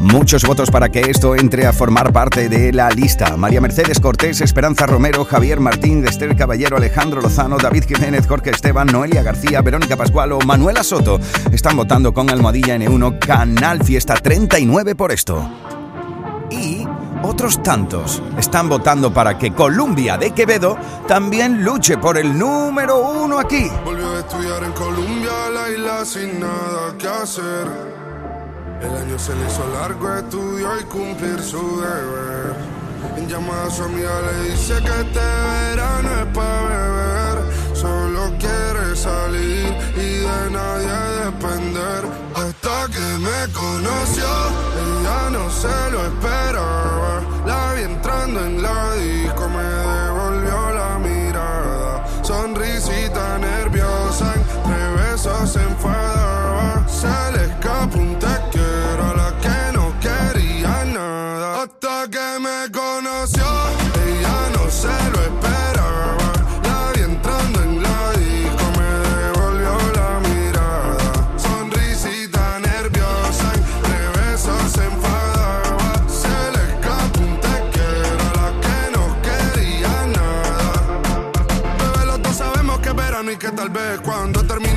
Muchos 0.00 0.44
votos 0.44 0.70
para 0.70 0.90
que 0.90 1.00
esto 1.00 1.34
entre 1.34 1.66
a 1.66 1.72
formar 1.72 2.12
parte 2.12 2.48
de 2.48 2.72
la 2.72 2.90
lista. 2.90 3.36
María 3.38 3.60
Mercedes 3.60 4.00
Cortés, 4.00 4.42
Esperanza 4.42 4.86
Romero, 4.86 5.24
Javier 5.24 5.60
Martín, 5.60 6.06
Esther 6.06 6.36
Caballero, 6.36 6.76
Alejandro 6.76 7.22
Lozano, 7.22 7.56
David 7.56 7.84
Jiménez, 7.88 8.26
Jorge 8.26 8.50
Esteban, 8.50 8.88
Noelia 8.88 9.22
García, 9.22 9.62
Verónica 9.62 9.96
Pascual 9.96 10.32
o 10.32 10.40
Manuela 10.40 10.84
Soto 10.84 11.18
están 11.52 11.76
votando 11.76 12.12
con 12.12 12.28
Almohadilla 12.28 12.76
N1 12.76 13.18
Canal 13.18 13.82
Fiesta 13.82 14.14
39 14.14 14.94
por 14.94 15.10
esto. 15.10 15.48
Y 16.50 16.86
otros 17.22 17.62
tantos 17.62 18.22
están 18.36 18.68
votando 18.68 19.12
para 19.12 19.38
que 19.38 19.54
Columbia 19.54 20.18
de 20.18 20.32
Quevedo 20.32 20.76
también 21.08 21.64
luche 21.64 21.96
por 21.96 22.18
el 22.18 22.38
número 22.38 22.98
uno 22.98 23.38
aquí. 23.38 23.70
Estudiar 24.18 24.62
en 24.64 24.72
Colombia, 24.72 25.32
la 25.52 25.70
isla 25.70 26.04
sin 26.04 26.40
nada 26.40 26.96
que 26.98 27.08
hacer. 27.08 27.66
El 28.80 28.90
año 28.90 29.18
se 29.18 29.34
le 29.34 29.46
hizo 29.46 29.68
largo, 29.74 30.14
estudió 30.14 30.80
y 30.80 30.84
cumplir 30.84 31.40
su 31.42 31.80
deber. 31.80 32.54
En 33.16 33.28
llamada 33.28 33.66
a 33.66 33.70
su 33.70 33.82
amiga 33.82 34.10
le 34.22 34.50
dice 34.50 34.74
que 34.74 35.00
este 35.00 35.20
verano 35.20 36.08
es 36.20 36.26
para 36.34 36.88
beber. 36.88 37.36
Solo 37.74 38.32
quiere 38.38 38.96
salir 38.96 39.76
y 39.96 40.18
de 40.28 40.50
nadie 40.50 40.96
depender. 41.26 42.04
Hasta 42.34 42.86
que 42.92 43.06
me 43.18 43.52
conoció, 43.52 44.30
ella 44.80 45.30
no 45.30 45.50
se 45.50 45.90
lo 45.92 46.06
esperaba. 46.06 47.22
La 47.46 47.74
vi 47.74 47.82
entrando 47.82 48.44
en 48.44 48.62
la 48.62 48.94
disco, 48.94 49.48
me 49.48 49.62
devolvió 49.62 50.72
la 50.72 50.98
mirada. 50.98 52.04
Sonrisita 52.22 53.38
nerviosa, 53.38 53.83
se 55.54 55.62
enfadaba. 55.62 56.84
Se 56.88 57.14
le 57.32 57.44
escapó 57.44 57.98
un 57.98 58.18
te 58.18 58.26
a 58.26 59.10
la 59.20 59.30
que 59.42 59.60
no 59.76 59.84
quería 60.04 60.84
nada. 60.86 61.62
Hasta 61.62 62.10
que 62.14 62.28
me 62.46 62.58
conoció, 62.72 63.46
ella 64.04 64.38
no 64.54 64.62
se 64.68 64.96
lo 65.12 65.18
esperaba. 65.30 66.28
La 66.68 66.80
vi 66.94 67.02
entrando 67.02 67.62
en 67.62 67.82
la 67.84 67.98
disco, 68.22 68.64
me 68.78 68.90
devolvió 69.20 69.74
la 69.98 70.10
mirada. 70.28 71.12
Sonrisita 71.46 72.58
nerviosa, 72.70 73.48
entre 73.54 73.98
besos 74.16 74.62
se 74.74 74.84
enfadaba. 74.92 75.90
Se 76.20 76.36
le 76.54 76.62
escapó 76.72 77.20
un 77.28 77.34
te 77.44 77.54
quiero 77.74 78.22
a 78.30 78.34
la 78.40 78.48
que 78.64 78.78
no 78.94 79.04
quería 79.26 79.94
nada. 80.18 80.74
Bebé, 81.78 82.06
los 82.06 82.22
dos 82.24 82.36
sabemos 82.42 82.80
que 82.80 82.88
es 82.88 82.96
verano 82.96 83.30
y 83.30 83.36
que 83.36 83.50
tal 83.52 83.68
vez 83.68 84.00
cuando 84.00 84.42
termine 84.44 84.73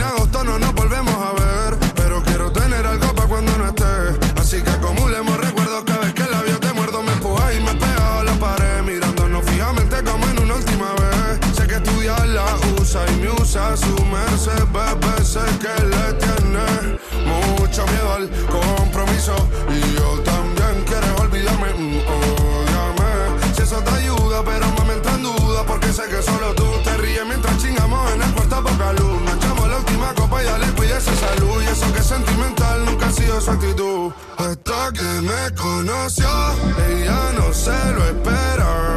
merced, 14.38 14.66
bebé. 14.72 15.26
Sé 15.26 15.40
que 15.60 15.74
le 15.86 16.14
tiene 16.14 17.00
mucho 17.26 17.86
miedo 17.88 18.14
al 18.14 18.30
compromiso. 18.48 19.36
Y 19.70 19.96
yo 19.96 20.20
también 20.22 20.84
quiero 20.86 21.16
olvidarme. 21.22 21.74
mm, 21.74 22.00
ódiame. 22.18 23.56
Si 23.56 23.64
eso 23.64 23.82
te 23.82 23.92
ayuda, 23.92 24.44
pero 24.44 24.68
me 24.86 24.94
entra 24.94 25.14
en 25.16 25.24
duda. 25.24 25.64
Porque 25.66 25.92
sé 25.92 26.04
que 26.04 26.22
solo 26.22 26.54
tú 26.56 26.66
te 26.84 26.98
ríes 26.98 27.26
mientras 27.26 27.58
chingamos 27.58 28.12
en 28.14 28.22
el 28.22 28.32
cuarto 28.34 28.64
poca 28.64 28.94
luz. 28.94 29.22
Nos 29.22 29.36
echamos 29.36 29.68
la 29.70 29.78
última 29.78 30.14
copa 30.14 30.44
y 30.44 30.46
ya 30.46 30.58
le 30.58 30.68
esa 30.98 31.16
salud. 31.16 31.62
Y 31.64 31.66
eso 31.66 31.94
que 31.94 32.00
es 32.00 32.06
sentimental 32.06 32.86
nunca 32.86 33.08
ha 33.08 33.12
sido 33.12 33.42
su 33.42 33.52
actitud. 33.52 34.12
Hasta 34.38 34.92
que 34.94 35.22
me 35.22 35.56
conoció, 35.56 36.30
ella 36.90 37.32
no 37.36 37.54
se 37.54 37.78
lo 37.94 38.06
esperaba. 38.06 38.97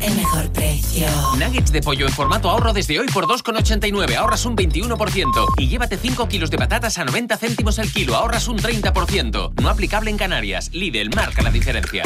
el 0.00 0.14
mejor 0.14 0.50
precio. 0.52 1.06
Nuggets 1.38 1.72
de 1.72 1.80
pollo 1.80 2.06
en 2.06 2.12
formato 2.12 2.50
ahorro 2.50 2.72
desde 2.72 2.98
hoy 2.98 3.06
por 3.08 3.26
2,89, 3.26 4.16
ahorras 4.16 4.44
un 4.44 4.56
21%. 4.56 5.46
Y 5.58 5.68
llévate 5.68 5.96
5 5.96 6.28
kilos 6.28 6.50
de 6.50 6.58
patatas 6.58 6.98
a 6.98 7.04
90 7.04 7.36
céntimos 7.36 7.78
el 7.78 7.92
kilo, 7.92 8.16
ahorras 8.16 8.48
un 8.48 8.58
30%. 8.58 9.60
No 9.60 9.68
aplicable 9.68 10.10
en 10.10 10.16
Canarias. 10.16 10.70
Lidl 10.72 11.14
marca 11.14 11.42
la 11.42 11.50
diferencia. 11.50 12.04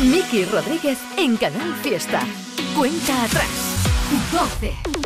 Miki 0.00 0.44
Rodríguez 0.44 0.98
en 1.16 1.36
Canal 1.36 1.74
Fiesta. 1.82 2.22
Cuenta 2.76 3.24
atrás. 3.24 3.48
12. 4.32 5.05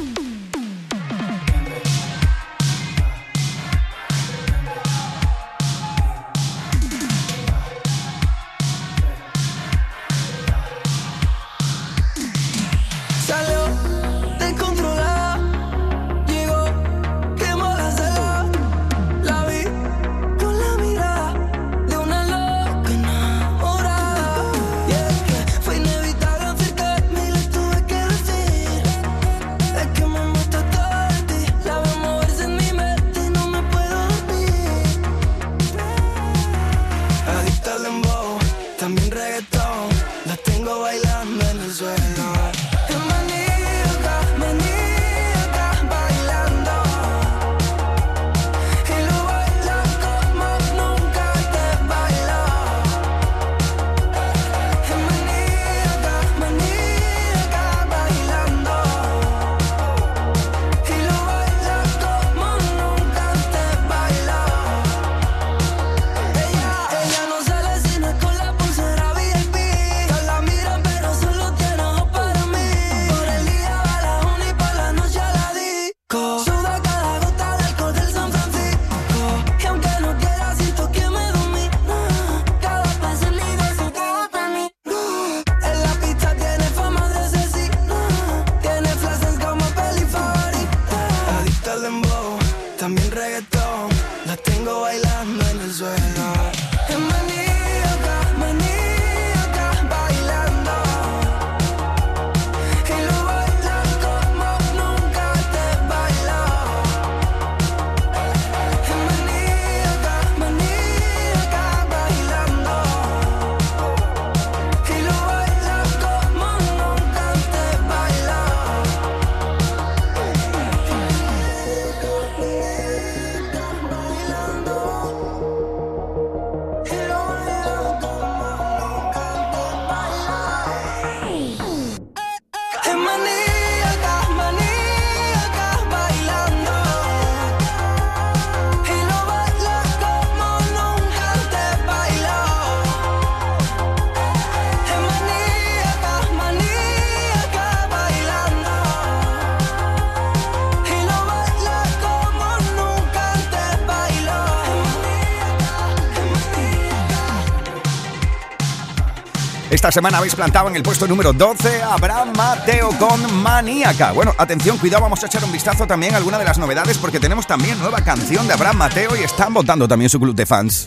Esta 159.91 159.99
semana 159.99 160.19
habéis 160.19 160.37
plantado 160.37 160.69
en 160.69 160.77
el 160.77 160.85
puesto 160.85 161.09
número 161.09 161.33
12 161.33 161.83
a 161.83 161.95
Abraham 161.95 162.33
Mateo 162.37 162.91
con 162.97 163.43
Maníaca. 163.43 164.13
Bueno, 164.13 164.33
atención, 164.39 164.79
cuidado, 164.79 165.03
vamos 165.03 165.21
a 165.25 165.27
echar 165.27 165.43
un 165.43 165.51
vistazo 165.51 165.85
también 165.85 166.15
a 166.15 166.19
alguna 166.19 166.39
de 166.39 166.45
las 166.45 166.59
novedades 166.59 166.97
porque 166.97 167.19
tenemos 167.19 167.45
también 167.45 167.77
nueva 167.81 168.01
canción 168.01 168.47
de 168.47 168.55
Abraham 168.55 168.77
Mateo 168.77 169.17
y 169.17 169.25
están 169.25 169.53
votando 169.53 169.89
también 169.89 170.09
su 170.09 170.21
club 170.21 170.37
de 170.37 170.47
fans. 170.47 170.87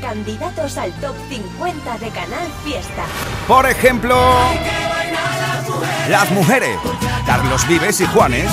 Candidatos 0.00 0.78
al 0.78 0.92
top 1.00 1.16
50 1.28 1.98
de 1.98 2.10
Canal 2.10 2.46
Fiesta. 2.62 3.06
Por 3.48 3.68
ejemplo, 3.68 4.16
las 6.08 6.30
mujeres, 6.30 6.78
Carlos 7.26 7.66
Vives 7.66 8.00
y 8.00 8.06
Juanes. 8.06 8.48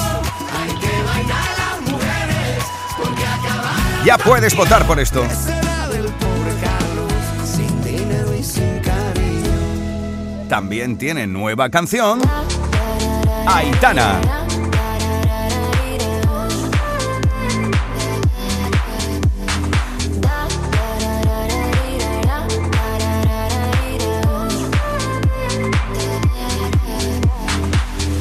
Ya 4.03 4.17
puedes 4.17 4.55
votar 4.55 4.87
por 4.87 4.99
esto. 4.99 5.27
También 10.55 10.97
tiene 10.97 11.27
nueva 11.27 11.69
canción. 11.69 12.21
Aitana. 13.45 14.21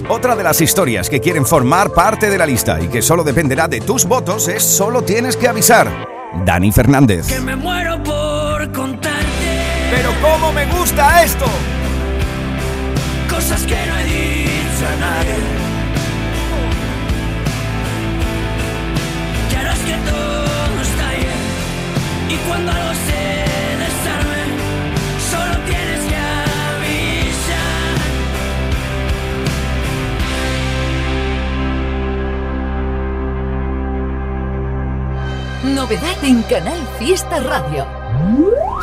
Otra 0.09 0.35
de 0.35 0.43
las 0.43 0.61
historias 0.61 1.09
que 1.09 1.21
quieren 1.21 1.47
formar 1.47 1.93
parte 1.93 2.29
de 2.29 2.37
la 2.37 2.47
lista 2.47 2.81
y 2.81 2.89
que 2.89 3.01
solo 3.01 3.23
dependerá 3.23 3.69
de 3.69 3.81
tus 3.81 4.07
votos 4.07 4.49
es 4.49 4.65
Solo 4.65 5.03
tienes 5.03 5.37
que 5.37 5.47
avisar. 5.47 5.89
Dani 6.45 6.73
Fernández. 6.73 7.29
Que 7.29 7.39
me 7.39 7.55
muero 7.55 8.03
por 8.03 8.73
contarte. 8.73 9.25
Pero 9.95 10.11
cómo 10.21 10.53
me 10.53 10.67
gusta 10.67 11.23
esto. 11.23 11.47
Cosas 13.35 13.67
que 13.67 13.75
no 13.75 13.99
he 13.99 14.05
dicho 14.05 14.87
a 14.87 14.97
nadie. 14.97 15.35
Que 19.51 19.57
harás 19.57 19.79
que 19.81 19.97
todo 20.09 20.81
está 20.83 21.11
bien. 21.11 21.43
Y 22.31 22.37
cuando 22.47 22.71
algo 22.71 22.95
se 23.09 23.23
desarme, 23.83 24.43
solo 25.31 25.55
tienes 25.67 26.03
que 26.11 26.17
avisar. 26.77 27.65
Novedad 35.75 36.23
en 36.23 36.43
Canal 36.43 36.81
Fiesta 37.01 37.41
Radio. 37.41 38.04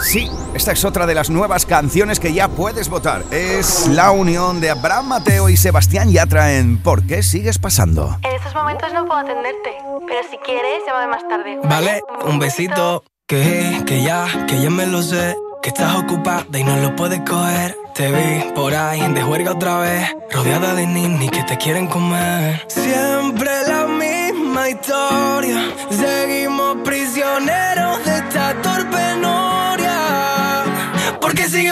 Sí, 0.02 0.30
esta 0.54 0.72
es 0.72 0.84
otra 0.84 1.06
de 1.06 1.16
las 1.16 1.30
nuevas 1.30 1.66
canciones 1.66 2.20
que 2.20 2.34
ya 2.34 2.48
puedes 2.48 2.90
votar. 2.90 3.24
Es 3.32 3.88
la 3.88 4.12
unión 4.12 4.60
de 4.60 4.72
Abraham 4.72 5.08
Mateo 5.08 5.50
y 5.50 5.58
Sebastián 5.58 6.12
Yatra 6.12 6.54
en 6.54 6.82
¿Por 6.82 7.06
qué 7.06 7.24
sigues 7.24 7.60
pasando? 7.60 8.18
En 8.24 8.36
estos 8.36 8.54
momentos 8.56 8.92
no 8.94 9.06
puedo 9.06 9.20
atenderte, 9.20 9.70
pero 10.08 10.20
si 10.30 10.38
quieres, 10.38 10.82
llámame 10.88 11.08
más 11.08 11.28
tarde. 11.28 11.60
Vale, 11.64 12.02
un 12.26 12.40
besito. 12.40 13.04
Que, 13.28 13.84
que 13.86 14.04
ya, 14.04 14.28
que 14.48 14.62
ya 14.62 14.70
me 14.70 14.86
lo 14.88 15.02
sé. 15.02 15.36
Que 15.62 15.70
estás 15.70 15.96
ocupada 15.96 16.46
y 16.58 16.64
no 16.64 16.76
lo 16.78 16.96
puedes 16.96 17.22
coger. 17.22 17.78
Te 17.94 18.12
vi 18.12 18.52
por 18.56 18.74
ahí 18.74 19.02
de 19.14 19.22
juerga 19.22 19.52
otra 19.52 19.78
vez. 19.78 20.10
Rodeada 20.32 20.74
de 20.74 20.88
ninis 20.88 21.30
que 21.30 21.44
te 21.44 21.58
quieren 21.58 21.88
comer. 21.88 22.66
Siempre 22.68 23.52
la 23.68 23.86
misma 23.86 24.70
historia. 24.70 25.62
Seguimos 25.92 26.78
prisioneros 26.84 28.04
de 28.06 28.11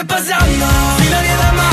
sigue 0.00 0.04
pasando. 0.04 0.66
Si 0.98 1.69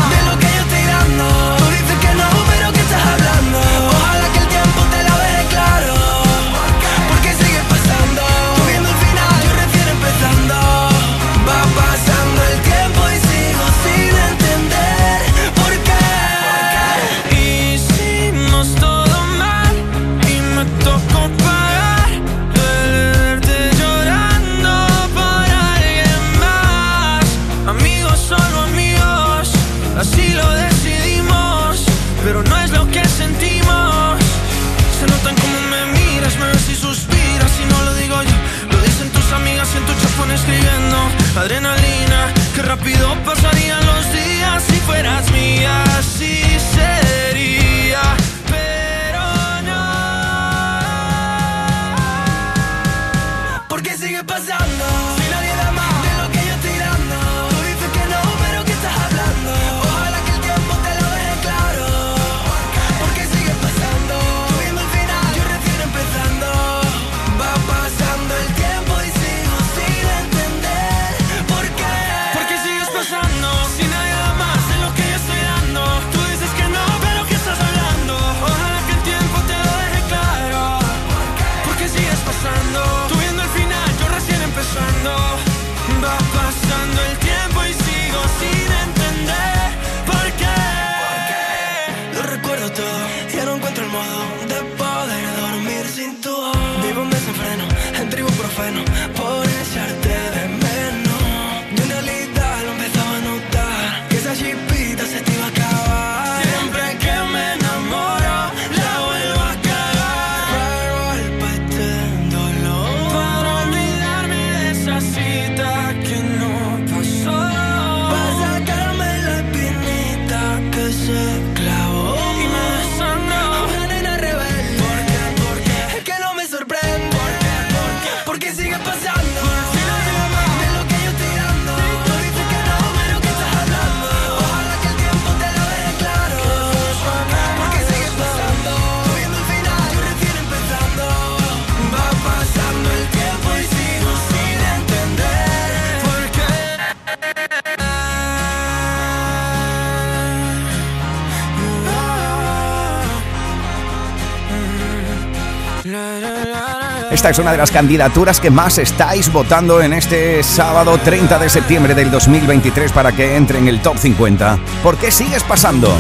Esta 157.12 157.30
es 157.30 157.40
una 157.40 157.52
de 157.52 157.58
las 157.58 157.72
candidaturas 157.72 158.42
que 158.42 158.50
más 158.50 158.78
estáis 158.78 159.32
votando 159.32 159.82
en 159.82 159.94
este 159.94 160.44
sábado 160.44 160.98
30 160.98 161.40
de 161.40 161.50
septiembre 161.50 161.96
del 161.96 162.12
2023 162.12 162.92
para 162.92 163.14
que 163.14 163.36
entre 163.36 163.60
en 163.60 163.68
el 163.68 163.82
top 163.82 163.98
50. 163.98 164.60
¿Por 164.84 164.98
qué 164.98 165.12
sigues 165.12 165.44
pasando? 165.44 165.96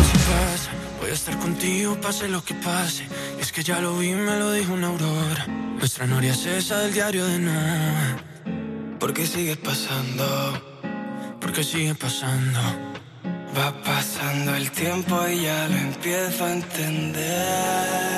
Voy 0.99 1.09
a 1.09 1.13
estar 1.13 1.38
contigo, 1.38 1.95
pase 2.01 2.27
lo 2.27 2.43
que 2.43 2.53
pase. 2.55 3.07
Es 3.39 3.51
que 3.51 3.63
ya 3.63 3.79
lo 3.79 3.97
vi, 3.97 4.11
me 4.11 4.38
lo 4.38 4.51
dijo 4.51 4.73
una 4.73 4.88
aurora. 4.88 5.47
Nuestra 5.47 6.05
noria 6.05 6.33
es 6.33 6.45
esa 6.45 6.79
del 6.79 6.93
diario 6.93 7.25
de 7.25 7.39
Noah. 7.39 8.17
¿Por 8.99 9.13
qué 9.13 9.25
sigues 9.25 9.57
pasando? 9.57 10.61
¿Por 11.39 11.53
qué 11.53 11.63
sigues 11.63 11.95
pasando? 11.95 12.59
Va 13.57 13.71
pasando 13.83 14.53
el 14.55 14.69
tiempo 14.71 15.17
y 15.27 15.43
ya 15.43 15.67
lo 15.67 15.77
empiezo 15.77 16.45
a 16.45 16.51
entender. 16.51 18.17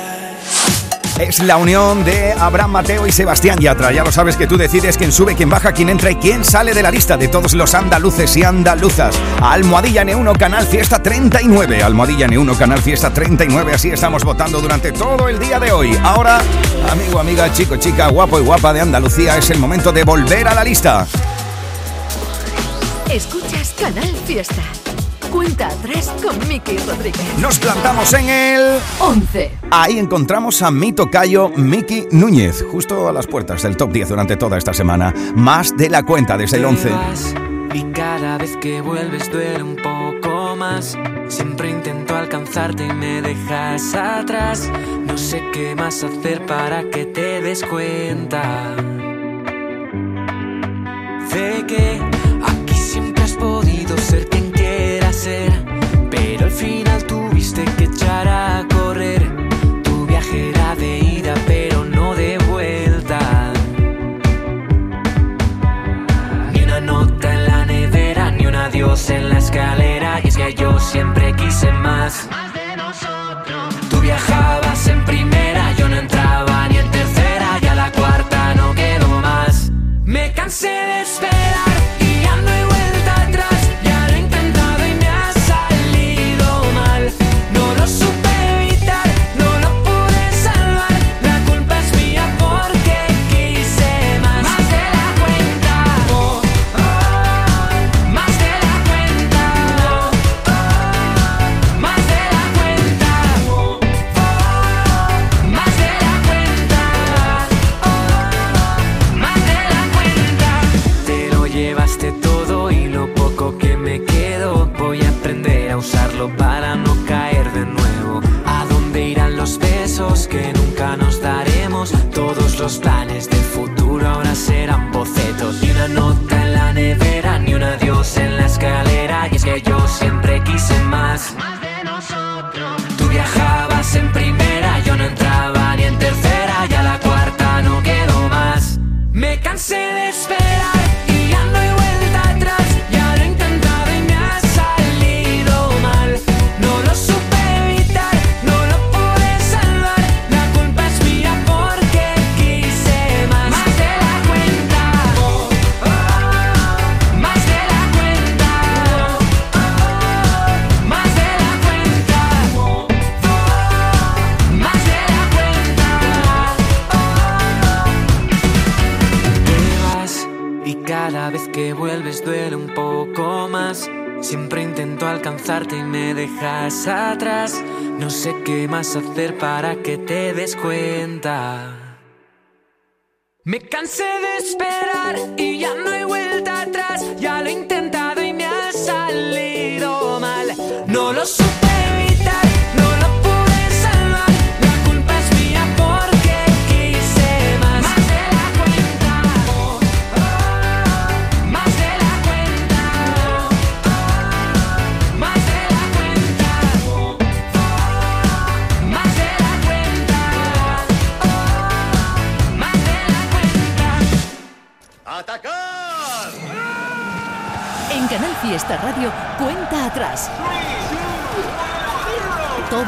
Es 1.20 1.40
la 1.40 1.58
unión 1.58 2.06
de 2.06 2.32
Abraham 2.32 2.72
Mateo 2.72 3.06
y 3.06 3.12
Sebastián 3.12 3.60
Yatra. 3.60 3.92
Ya 3.92 4.06
lo 4.06 4.12
sabes 4.12 4.38
que 4.38 4.48
tú 4.48 4.56
decides 4.56 4.98
quién 4.98 5.12
sube, 5.12 5.36
quién 5.36 5.50
baja, 5.50 5.74
quién 5.74 5.90
entra 5.90 6.12
y 6.12 6.16
quién 6.16 6.46
sale 6.46 6.74
de 6.74 6.82
la 6.82 6.90
lista 6.90 7.18
de 7.18 7.28
todos 7.28 7.54
los 7.56 7.74
andaluces 7.76 8.38
y 8.38 8.44
andaluzas. 8.44 9.20
Almohadilla 9.42 10.06
N1 10.06 10.38
Canal 10.38 10.66
Fiesta 10.66 11.04
39. 11.04 11.84
Almohadilla 11.84 12.26
N1 12.28 12.58
Canal 12.58 12.82
Fiesta 12.82 13.14
39. 13.14 13.74
Así 13.74 13.90
estamos 13.90 14.24
votando 14.24 14.62
durante 14.62 14.94
todo 14.94 15.28
el 15.28 15.40
día 15.40 15.60
de 15.60 15.74
hoy. 15.74 16.00
Ahora, 16.04 16.40
amigo, 16.90 17.20
amiga, 17.20 17.52
chico, 17.52 17.76
chica, 17.76 18.08
guapo 18.08 18.40
y 18.40 18.44
guapa 18.44 18.72
de 18.72 18.80
Andalucía, 18.80 19.38
es 19.38 19.50
el 19.50 19.60
momento 19.60 19.92
de 19.92 20.06
volver 20.06 20.48
a 20.48 20.56
la 20.56 20.64
lista. 20.64 21.06
Escuchas 23.10 23.76
Canal 23.78 24.16
Fiesta. 24.26 24.64
Cuenta 25.32 25.68
atrás 25.68 26.12
con 26.24 26.48
Miki 26.48 26.78
Rodríguez. 26.78 27.38
Nos 27.40 27.60
plantamos 27.60 28.14
en 28.14 28.30
el 28.30 28.80
11. 29.00 29.52
Ahí 29.72 30.00
encontramos 30.00 30.62
a 30.62 30.72
mi 30.72 30.92
tocayo 30.92 31.50
Miki 31.50 32.08
Núñez, 32.12 32.66
justo 32.72 33.08
a 33.08 33.14
las 33.14 33.28
puertas 33.28 33.62
del 33.64 33.78
top 33.78 33.92
10 33.92 34.10
durante 34.10 34.38
toda 34.38 34.58
esta 34.58 34.74
semana. 34.74 35.14
Más 35.36 35.78
de 35.78 35.90
la 35.90 36.04
cuenta 36.04 36.38
desde 36.38 36.58
el 36.58 36.66
11. 36.66 36.92
Y 37.74 37.84
cada 37.92 38.38
vez 38.40 38.58
que 38.58 38.82
vuelves 38.82 39.32
duele 39.32 39.62
un 39.62 39.76
poco 39.76 40.56
más. 40.56 40.98
Siempre 41.28 41.70
intento 41.70 42.16
alcanzarte 42.16 42.88
y 42.88 42.94
me 42.94 43.22
dejas 43.22 43.94
atrás. 43.94 44.70
No 45.06 45.18
sé 45.18 45.44
qué 45.54 45.76
más 45.76 46.04
hacer 46.04 46.46
para 46.48 46.90
que 46.90 47.06
te 47.06 47.42
des 47.42 47.64
cuenta. 47.64 48.76
De 51.32 51.66
que 51.68 52.02
aquí 52.44 52.74
siempre 52.74 53.24
has 53.24 53.34
podido 53.34 53.96
ser 54.00 54.28
quien 54.28 54.49
Pero 55.22 56.46
al 56.46 56.52
final 56.52 57.04
tuviste 57.04 57.66
que 57.78 57.86
echar 57.86 58.26
a 58.26 58.66
correr. 58.74 59.30
Tu 59.84 60.06
viaje 60.06 60.52
era 60.52 60.76
de 60.76 61.00
ida, 61.00 61.34
pero 61.46 61.84
no 61.84 62.16
de 62.16 62.38
vuelta. 62.50 63.52
Ni 66.54 66.64
una 66.64 66.80
nota 66.80 67.34
en 67.34 67.46
la 67.48 67.66
nevera, 67.66 68.32
ni 68.32 68.46
un 68.46 68.56
adiós 68.56 69.10
en 69.10 69.28
la 69.28 69.40
escalera. 69.40 70.22
Y 70.24 70.30
es 70.30 70.38
que 70.38 70.54
yo 70.54 70.80
siempre 70.80 71.36
quise 71.36 71.70
más. 71.74 72.30
Tú 73.90 74.00
viajabas 74.00 74.88
en 74.88 75.04
primera, 75.04 75.74
yo 75.74 75.90
no 75.90 75.98
entraba 75.98 76.70
ni 76.70 76.78
en 76.78 76.90
tercera. 76.92 77.60
Y 77.62 77.66
a 77.66 77.76
la 77.76 77.92
cuarta 77.92 78.56
no 78.56 78.74
quedó 78.74 79.10
más. 79.20 79.70
Me 80.06 80.32
cansé 80.32 80.70
de 80.70 81.02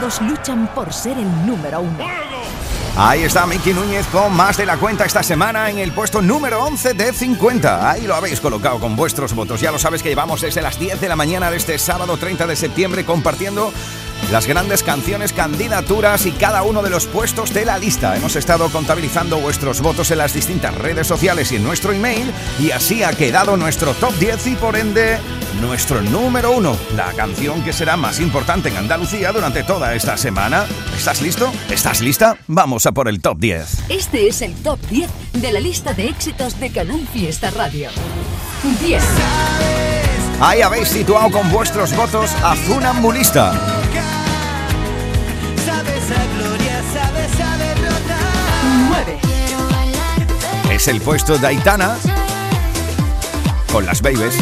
Luchan 0.01 0.67
por 0.73 0.91
ser 0.91 1.15
el 1.17 1.45
número 1.45 1.81
uno. 1.81 2.05
Ahí 2.97 3.21
está 3.21 3.45
Miki 3.45 3.71
Núñez 3.71 4.07
con 4.07 4.35
más 4.35 4.57
de 4.57 4.65
la 4.65 4.77
cuenta 4.77 5.05
esta 5.05 5.21
semana 5.21 5.69
en 5.69 5.77
el 5.77 5.91
puesto 5.91 6.23
número 6.23 6.63
11 6.63 6.95
de 6.95 7.13
50. 7.13 7.89
Ahí 7.89 8.07
lo 8.07 8.15
habéis 8.15 8.41
colocado 8.41 8.79
con 8.79 8.95
vuestros 8.95 9.33
votos. 9.35 9.61
Ya 9.61 9.71
lo 9.71 9.77
sabes 9.77 10.01
que 10.01 10.09
llevamos 10.09 10.41
desde 10.41 10.61
las 10.61 10.79
10 10.79 10.99
de 10.99 11.07
la 11.07 11.15
mañana 11.15 11.51
de 11.51 11.57
este 11.57 11.77
sábado 11.77 12.17
30 12.17 12.47
de 12.47 12.55
septiembre 12.55 13.05
compartiendo 13.05 13.71
las 14.29 14.47
grandes 14.47 14.83
canciones, 14.83 15.33
candidaturas 15.33 16.25
y 16.25 16.31
cada 16.31 16.63
uno 16.63 16.81
de 16.81 16.89
los 16.89 17.05
puestos 17.05 17.53
de 17.53 17.65
la 17.65 17.77
lista. 17.77 18.15
Hemos 18.15 18.35
estado 18.35 18.69
contabilizando 18.69 19.37
vuestros 19.37 19.81
votos 19.81 20.11
en 20.11 20.19
las 20.19 20.33
distintas 20.33 20.75
redes 20.75 21.07
sociales 21.07 21.51
y 21.51 21.55
en 21.55 21.63
nuestro 21.63 21.93
email 21.93 22.31
y 22.59 22.71
así 22.71 23.03
ha 23.03 23.11
quedado 23.13 23.57
nuestro 23.57 23.93
top 23.93 24.13
10 24.19 24.47
y 24.47 24.55
por 24.55 24.75
ende 24.75 25.17
nuestro 25.59 26.01
número 26.01 26.51
uno, 26.51 26.77
la 26.95 27.11
canción 27.13 27.63
que 27.63 27.73
será 27.73 27.97
más 27.97 28.19
importante 28.19 28.69
en 28.69 28.77
Andalucía 28.77 29.31
durante 29.31 29.63
toda 29.63 29.93
esta 29.95 30.17
semana. 30.17 30.65
¿Estás 30.95 31.21
listo? 31.21 31.51
¿Estás 31.69 32.01
lista? 32.01 32.37
Vamos 32.47 32.85
a 32.85 32.91
por 32.91 33.07
el 33.07 33.21
top 33.21 33.39
10. 33.39 33.89
Este 33.89 34.27
es 34.27 34.41
el 34.41 34.53
top 34.55 34.79
10 34.89 35.09
de 35.33 35.51
la 35.51 35.59
lista 35.59 35.93
de 35.93 36.07
éxitos 36.07 36.59
de 36.59 36.71
Canal 36.71 37.07
Fiesta 37.11 37.51
Radio. 37.51 37.89
10. 38.81 39.03
Ahí 40.39 40.61
habéis 40.61 40.87
situado 40.87 41.29
con 41.31 41.51
vuestros 41.51 41.95
votos 41.95 42.31
a 42.43 42.55
Funambulista. 42.55 43.53
Es 50.71 50.87
el 50.87 51.01
puesto 51.01 51.37
de 51.37 51.47
Aitana 51.47 51.97
con 53.71 53.85
las 53.85 54.01
babies. 54.01 54.35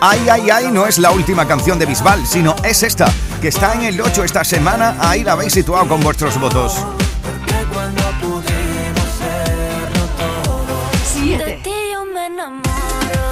Ay, 0.00 0.28
ay, 0.30 0.50
ay, 0.50 0.68
no 0.70 0.86
es 0.86 0.98
la 0.98 1.10
última 1.10 1.48
canción 1.48 1.78
de 1.78 1.86
Bisbal, 1.86 2.26
sino 2.26 2.54
es 2.62 2.82
esta, 2.82 3.10
que 3.40 3.48
está 3.48 3.74
en 3.74 3.82
el 3.82 4.00
8 4.00 4.24
esta 4.24 4.44
semana. 4.44 4.96
Ahí 5.00 5.24
la 5.24 5.32
habéis 5.32 5.54
situado 5.54 5.88
con 5.88 6.00
vuestros 6.00 6.38
votos. 6.38 6.84
Siete. 11.04 11.62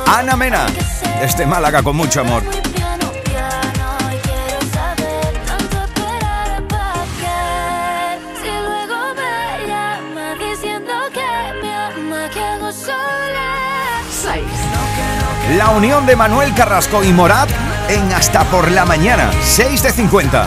Ana 0.06 0.36
Mena, 0.36 0.66
desde 1.20 1.46
Málaga 1.46 1.82
con 1.82 1.96
mucho 1.96 2.20
amor. 2.22 2.65
La 15.54 15.70
unión 15.70 16.06
de 16.06 16.16
Manuel 16.16 16.52
Carrasco 16.54 17.04
y 17.04 17.12
Morat 17.12 17.48
en 17.88 18.12
Hasta 18.12 18.42
por 18.46 18.68
la 18.68 18.84
Mañana, 18.84 19.30
6 19.44 19.80
de 19.80 19.92
50. 19.92 20.46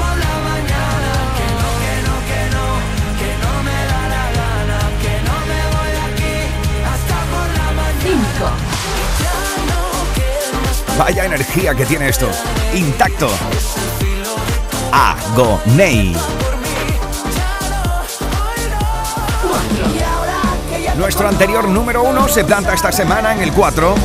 Cinco. 8.03 8.49
Vaya 10.97 11.25
energía 11.25 11.73
que 11.73 11.85
tiene 11.85 12.09
esto. 12.09 12.29
Intacto. 12.73 13.29
Agoney. 14.91 16.13
Nuestro 20.97 21.29
anterior 21.29 21.69
número 21.69 22.03
uno 22.03 22.27
se 22.27 22.43
planta 22.43 22.73
esta 22.73 22.91
semana 22.91 23.31
en 23.31 23.39
el 23.39 23.53
4 23.53 23.95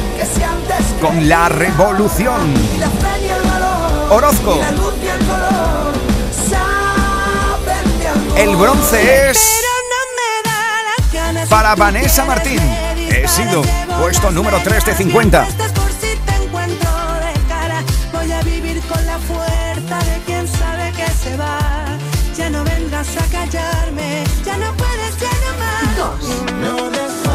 con 1.05 1.29
La 1.29 1.51
Revolución. 1.51 2.55
Orozco. 4.09 4.59
El 8.39 8.57
bronce 8.57 9.29
es 9.29 9.39
para 11.51 11.75
Vanessa 11.75 12.25
Martín. 12.25 12.59
He 12.97 13.29
sido 13.29 13.61
puesto 14.01 14.31
número 14.31 14.59
3 14.65 14.83
de 14.87 14.95
50. 14.95 15.47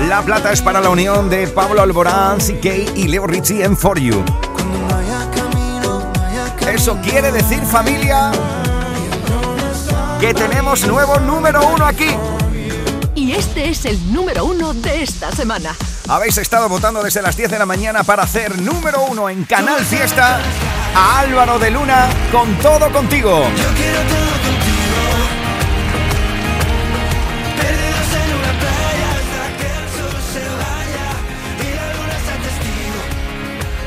La 0.09 0.23
plata 0.23 0.51
es 0.51 0.59
para 0.63 0.81
la 0.81 0.89
unión 0.89 1.29
de 1.29 1.45
Pablo 1.45 1.83
Alborán, 1.83 2.39
CK 2.39 2.95
y 2.95 3.07
Leo 3.07 3.27
Richie 3.27 3.63
en 3.63 3.77
For 3.77 3.99
You. 3.99 4.25
Eso 6.67 6.97
quiere 7.03 7.31
decir, 7.31 7.61
familia, 7.61 8.31
que 10.19 10.33
tenemos 10.33 10.87
nuevo 10.87 11.19
número 11.19 11.61
uno 11.67 11.85
aquí. 11.85 12.09
Y 13.13 13.33
este 13.33 13.69
es 13.69 13.85
el 13.85 14.11
número 14.11 14.45
uno 14.45 14.73
de 14.73 15.03
esta 15.03 15.31
semana. 15.31 15.75
Habéis 16.07 16.39
estado 16.39 16.67
votando 16.67 17.03
desde 17.03 17.21
las 17.21 17.37
10 17.37 17.51
de 17.51 17.59
la 17.59 17.67
mañana 17.67 18.03
para 18.03 18.23
hacer 18.23 18.59
número 18.59 19.03
uno 19.03 19.29
en 19.29 19.43
Canal 19.43 19.85
Fiesta 19.85 20.41
a 20.95 21.19
Álvaro 21.19 21.59
de 21.59 21.69
Luna 21.69 22.09
con 22.31 22.55
todo 22.55 22.91
contigo. 22.91 23.43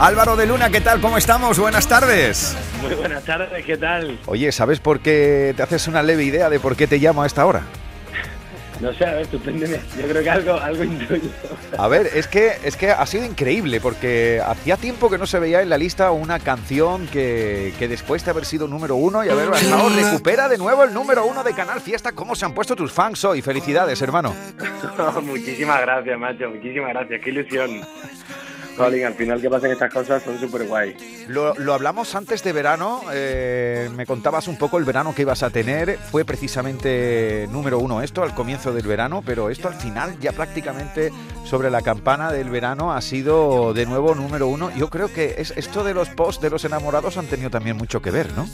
Álvaro 0.03 0.35
de 0.35 0.47
Luna, 0.47 0.69
¿qué 0.69 0.81
tal? 0.81 1.01
¿Cómo 1.01 1.17
estamos? 1.17 1.61
Buenas 1.61 1.87
tardes. 1.87 2.57
Muy 2.83 2.93
buenas 2.97 3.23
tardes, 3.23 3.65
¿qué 3.65 3.77
tal? 3.77 4.19
Oye, 4.27 4.51
¿sabes 4.51 4.81
por 4.81 4.99
qué 4.99 5.55
te 5.57 5.63
haces 5.63 5.87
una 5.87 6.03
leve 6.03 6.25
idea 6.25 6.51
de 6.51 6.59
por 6.59 6.75
qué 6.75 6.89
te 6.89 6.99
llamo 6.99 7.23
a 7.23 7.27
esta 7.27 7.47
hora? 7.47 7.63
No 8.81 8.93
sé, 8.95 9.07
a 9.07 9.13
ver, 9.13 9.27
sorpréndeme. 9.27 9.79
Yo 9.97 10.09
creo 10.09 10.25
que 10.25 10.31
algo, 10.31 10.55
algo 10.55 10.83
intuyo. 10.83 11.31
A 11.79 11.87
ver, 11.87 12.11
es 12.17 12.27
que, 12.27 12.51
es 12.65 12.77
que 12.77 12.91
ha 12.91 13.07
sido 13.07 13.25
increíble 13.25 13.81
porque 13.81 14.43
hacía 14.45 14.77
tiempo 14.77 15.09
que 15.09 15.19
no 15.19 15.27
se 15.27 15.39
veía 15.39 15.63
en 15.63 15.69
la 15.69 15.79
lista 15.79 16.11
una 16.11 16.41
canción 16.41 17.07
que, 17.07 17.73
que 17.79 17.87
después 17.87 18.25
de 18.25 18.33
haber 18.33 18.45
sido 18.45 18.67
número 18.67 18.97
uno 18.97 19.25
y 19.25 19.29
haber 19.29 19.51
bajado 19.51 19.89
recupera 19.89 20.49
de 20.49 20.59
nuevo 20.59 20.83
el 20.83 20.93
número 20.93 21.25
uno 21.27 21.45
de 21.45 21.55
Canal 21.55 21.81
Fiesta. 21.81 22.11
¿Cómo 22.11 22.35
se 22.35 22.45
han 22.45 22.55
puesto 22.55 22.75
tus 22.75 22.91
fans 22.91 23.25
hoy? 23.25 23.41
Felicidades, 23.41 24.03
hermano. 24.03 24.35
muchísimas 25.23 25.81
gracias, 25.81 26.19
macho, 26.19 26.51
muchísimas 26.51 26.89
gracias, 26.89 27.21
qué 27.23 27.31
ilusión. 27.31 27.83
Colin, 28.77 29.05
al 29.05 29.15
final 29.15 29.41
que 29.41 29.51
pasen 29.51 29.73
estas 29.73 29.93
cosas 29.93 30.23
son 30.23 30.39
súper 30.39 30.67
guay. 30.67 31.27
Lo, 31.29 31.55
lo 31.55 31.75
hablamos 31.75 32.15
antes 32.15 32.43
de 32.43 32.53
verano, 32.53 33.03
eh, 33.13 33.91
me 33.95 34.07
contabas 34.07 34.49
un 34.49 34.57
poco 34.57 34.79
el 34.79 34.85
verano 34.85 35.15
que 35.15 35.23
ibas 35.23 35.43
a 35.43 35.51
tener, 35.51 35.99
fue 35.99 36.25
precisamente 36.25 37.49
número 37.51 37.79
uno 37.79 38.03
esto 38.03 38.23
al 38.23 38.35
comienzo 38.35 38.73
del 38.73 38.87
verano, 38.87 39.23
pero 39.25 39.51
esto 39.51 39.69
al 39.69 39.75
final 39.75 40.19
ya 40.21 40.33
prácticamente 40.33 41.11
sobre 41.45 41.71
la 41.71 41.83
campana 41.83 42.33
del 42.33 42.51
verano 42.51 42.93
ha 42.93 43.01
sido 43.01 43.75
de 43.75 43.87
nuevo 43.87 44.15
número 44.15 44.49
uno. 44.49 44.71
Yo 44.77 44.89
creo 44.89 45.13
que 45.13 45.37
es, 45.39 45.53
esto 45.57 45.85
de 45.85 45.95
los 45.95 46.09
posts 46.09 46.43
de 46.43 46.51
los 46.51 46.65
enamorados 46.65 47.17
han 47.17 47.27
tenido 47.27 47.51
también 47.51 47.77
mucho 47.77 48.01
que 48.01 48.11
ver, 48.11 48.33
¿no? 48.33 48.49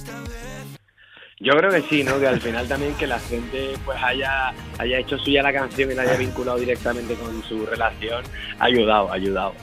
Yo 1.41 1.53
creo 1.53 1.70
que 1.70 1.82
sí, 1.82 2.03
¿no? 2.03 2.18
Que 2.18 2.26
al 2.26 2.41
final 2.41 2.66
también 2.66 2.95
que 2.95 3.07
la 3.07 3.20
gente 3.20 3.74
pues 3.84 3.97
haya, 4.03 4.53
haya 4.76 4.99
hecho 4.99 5.16
suya 5.18 5.41
la 5.41 5.53
canción 5.53 5.93
y 5.93 5.95
la 5.95 6.03
haya 6.03 6.16
vinculado 6.16 6.59
directamente 6.59 7.14
con 7.14 7.43
su 7.45 7.64
relación, 7.64 8.24
ha 8.59 8.64
ayudado, 8.64 9.11
ha 9.11 9.14
ayudado. 9.14 9.55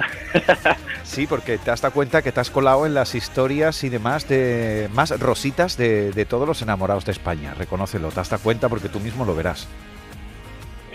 Sí, 1.04 1.28
porque 1.28 1.60
te 1.60 1.70
has 1.70 1.82
dado 1.82 1.94
cuenta 1.94 2.24
que 2.24 2.32
te 2.32 2.40
has 2.40 2.50
colado 2.50 2.88
en 2.88 2.96
las 2.96 3.14
historias 3.14 3.84
y 3.84 3.90
demás 3.90 4.28
de 4.28 4.90
más 4.92 5.18
rositas 5.20 5.78
de, 5.78 6.12
de 6.12 6.26
todos 6.26 6.48
los 6.48 6.64
enamorados 6.64 7.06
de 7.06 7.12
España, 7.12 7.54
reconócelo, 7.54 8.10
te 8.10 8.20
has 8.22 8.30
dado 8.30 8.42
cuenta 8.42 8.70
porque 8.70 8.90
tú 8.90 9.00
mismo 9.00 9.24
lo 9.24 9.36
verás. 9.36 9.68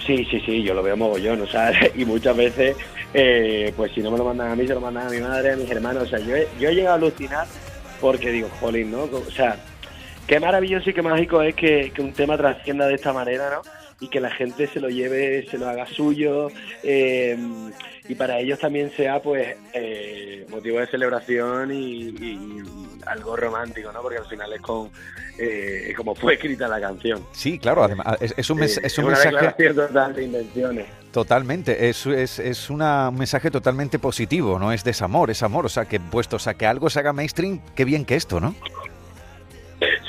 Sí, 0.04 0.26
sí, 0.28 0.42
sí, 0.44 0.62
yo 0.64 0.74
lo 0.74 0.82
veo 0.82 0.96
mogollón, 0.96 1.40
o 1.42 1.46
sea, 1.46 1.72
y 1.94 2.04
muchas 2.04 2.36
veces, 2.36 2.76
eh, 3.14 3.72
pues 3.76 3.92
si 3.92 4.00
no 4.00 4.10
me 4.10 4.18
lo 4.18 4.24
mandan 4.24 4.50
a 4.50 4.56
mí, 4.56 4.66
se 4.66 4.74
lo 4.74 4.80
mandan 4.80 5.06
a 5.06 5.10
mi 5.10 5.20
madre, 5.20 5.52
a 5.52 5.56
mis 5.56 5.70
hermanos, 5.70 6.02
o 6.02 6.06
sea, 6.06 6.18
yo 6.18 6.34
he, 6.34 6.48
yo 6.58 6.68
he 6.68 6.74
llegado 6.74 6.94
a 6.94 6.98
alucinar 6.98 7.46
porque 8.00 8.32
digo, 8.32 8.48
jolín, 8.60 8.90
¿no? 8.90 9.04
O 9.04 9.30
sea, 9.30 9.56
qué 10.26 10.40
maravilloso 10.40 10.90
y 10.90 10.94
qué 10.94 11.02
mágico 11.02 11.42
es 11.42 11.54
que, 11.54 11.90
que 11.94 12.02
un 12.02 12.12
tema 12.12 12.36
trascienda 12.36 12.86
de 12.86 12.94
esta 12.94 13.12
manera, 13.12 13.50
¿no? 13.50 13.62
Y 14.00 14.08
que 14.08 14.20
la 14.20 14.30
gente 14.30 14.66
se 14.66 14.80
lo 14.80 14.88
lleve, 14.88 15.46
se 15.50 15.58
lo 15.58 15.68
haga 15.68 15.86
suyo, 15.86 16.48
eh, 16.82 17.36
y 18.08 18.14
para 18.14 18.38
ellos 18.38 18.58
también 18.58 18.90
sea, 18.96 19.20
pues, 19.20 19.56
eh, 19.74 20.46
motivo 20.48 20.78
de 20.80 20.86
celebración 20.86 21.70
y, 21.70 22.08
y 22.08 22.62
algo 23.06 23.36
romántico, 23.36 23.92
¿no? 23.92 24.00
Porque 24.00 24.18
al 24.18 24.26
final 24.26 24.52
es 24.54 24.60
con, 24.62 24.88
eh, 25.38 25.92
como 25.96 26.14
fue 26.14 26.34
escrita 26.34 26.66
la 26.66 26.80
canción. 26.80 27.26
Sí, 27.32 27.58
claro, 27.58 27.84
además 27.84 28.06
es, 28.20 28.32
es 28.38 28.48
un, 28.50 28.62
Eh, 28.62 28.66
es 28.82 28.98
un 28.98 29.04
una 29.06 29.18
mensaje 29.22 29.74
total 29.74 30.14
de 30.14 30.22
intenciones. 30.24 30.86
totalmente, 31.12 31.88
es, 31.90 32.06
es, 32.06 32.38
es 32.38 32.70
una- 32.70 33.10
un 33.10 33.16
mensaje 33.18 33.50
totalmente 33.50 33.98
positivo, 33.98 34.58
no 34.58 34.72
es 34.72 34.82
desamor, 34.82 35.30
es 35.30 35.42
amor, 35.42 35.66
o 35.66 35.68
sea 35.68 35.84
que 35.84 36.00
puesto, 36.00 36.36
o 36.36 36.38
sea 36.38 36.54
que 36.54 36.66
algo 36.66 36.88
se 36.88 37.00
haga 37.00 37.12
mainstream, 37.12 37.60
qué 37.74 37.84
bien 37.84 38.06
que 38.06 38.16
esto, 38.16 38.40
¿no? 38.40 38.54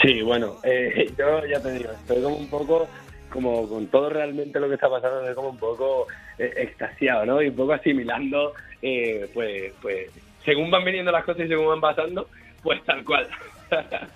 Sí, 0.02 0.22
bueno, 0.22 0.58
eh, 0.64 1.12
yo 1.18 1.46
ya 1.46 1.62
te 1.62 1.72
digo, 1.74 1.92
estoy 1.92 2.22
como 2.22 2.36
un 2.36 2.50
poco, 2.50 2.88
como 3.30 3.68
con 3.68 3.88
todo 3.88 4.10
realmente 4.10 4.60
lo 4.60 4.68
que 4.68 4.76
está 4.76 4.90
pasando, 4.90 5.20
estoy 5.20 5.36
como 5.36 5.50
un 5.50 5.58
poco 5.58 6.08
eh, 6.38 6.54
extasiado, 6.58 7.26
¿no? 7.26 7.42
Y 7.42 7.50
un 7.50 7.56
poco 7.56 7.74
asimilando, 7.74 8.54
eh, 8.82 9.30
pues, 9.34 9.74
pues, 9.82 10.10
según 10.44 10.72
van 10.72 10.84
viniendo 10.84 11.12
las 11.12 11.24
cosas 11.24 11.46
y 11.46 11.50
según 11.50 11.68
van 11.68 11.82
pasando, 11.82 12.28
pues 12.62 12.84
tal 12.84 13.04
cual. 13.06 13.28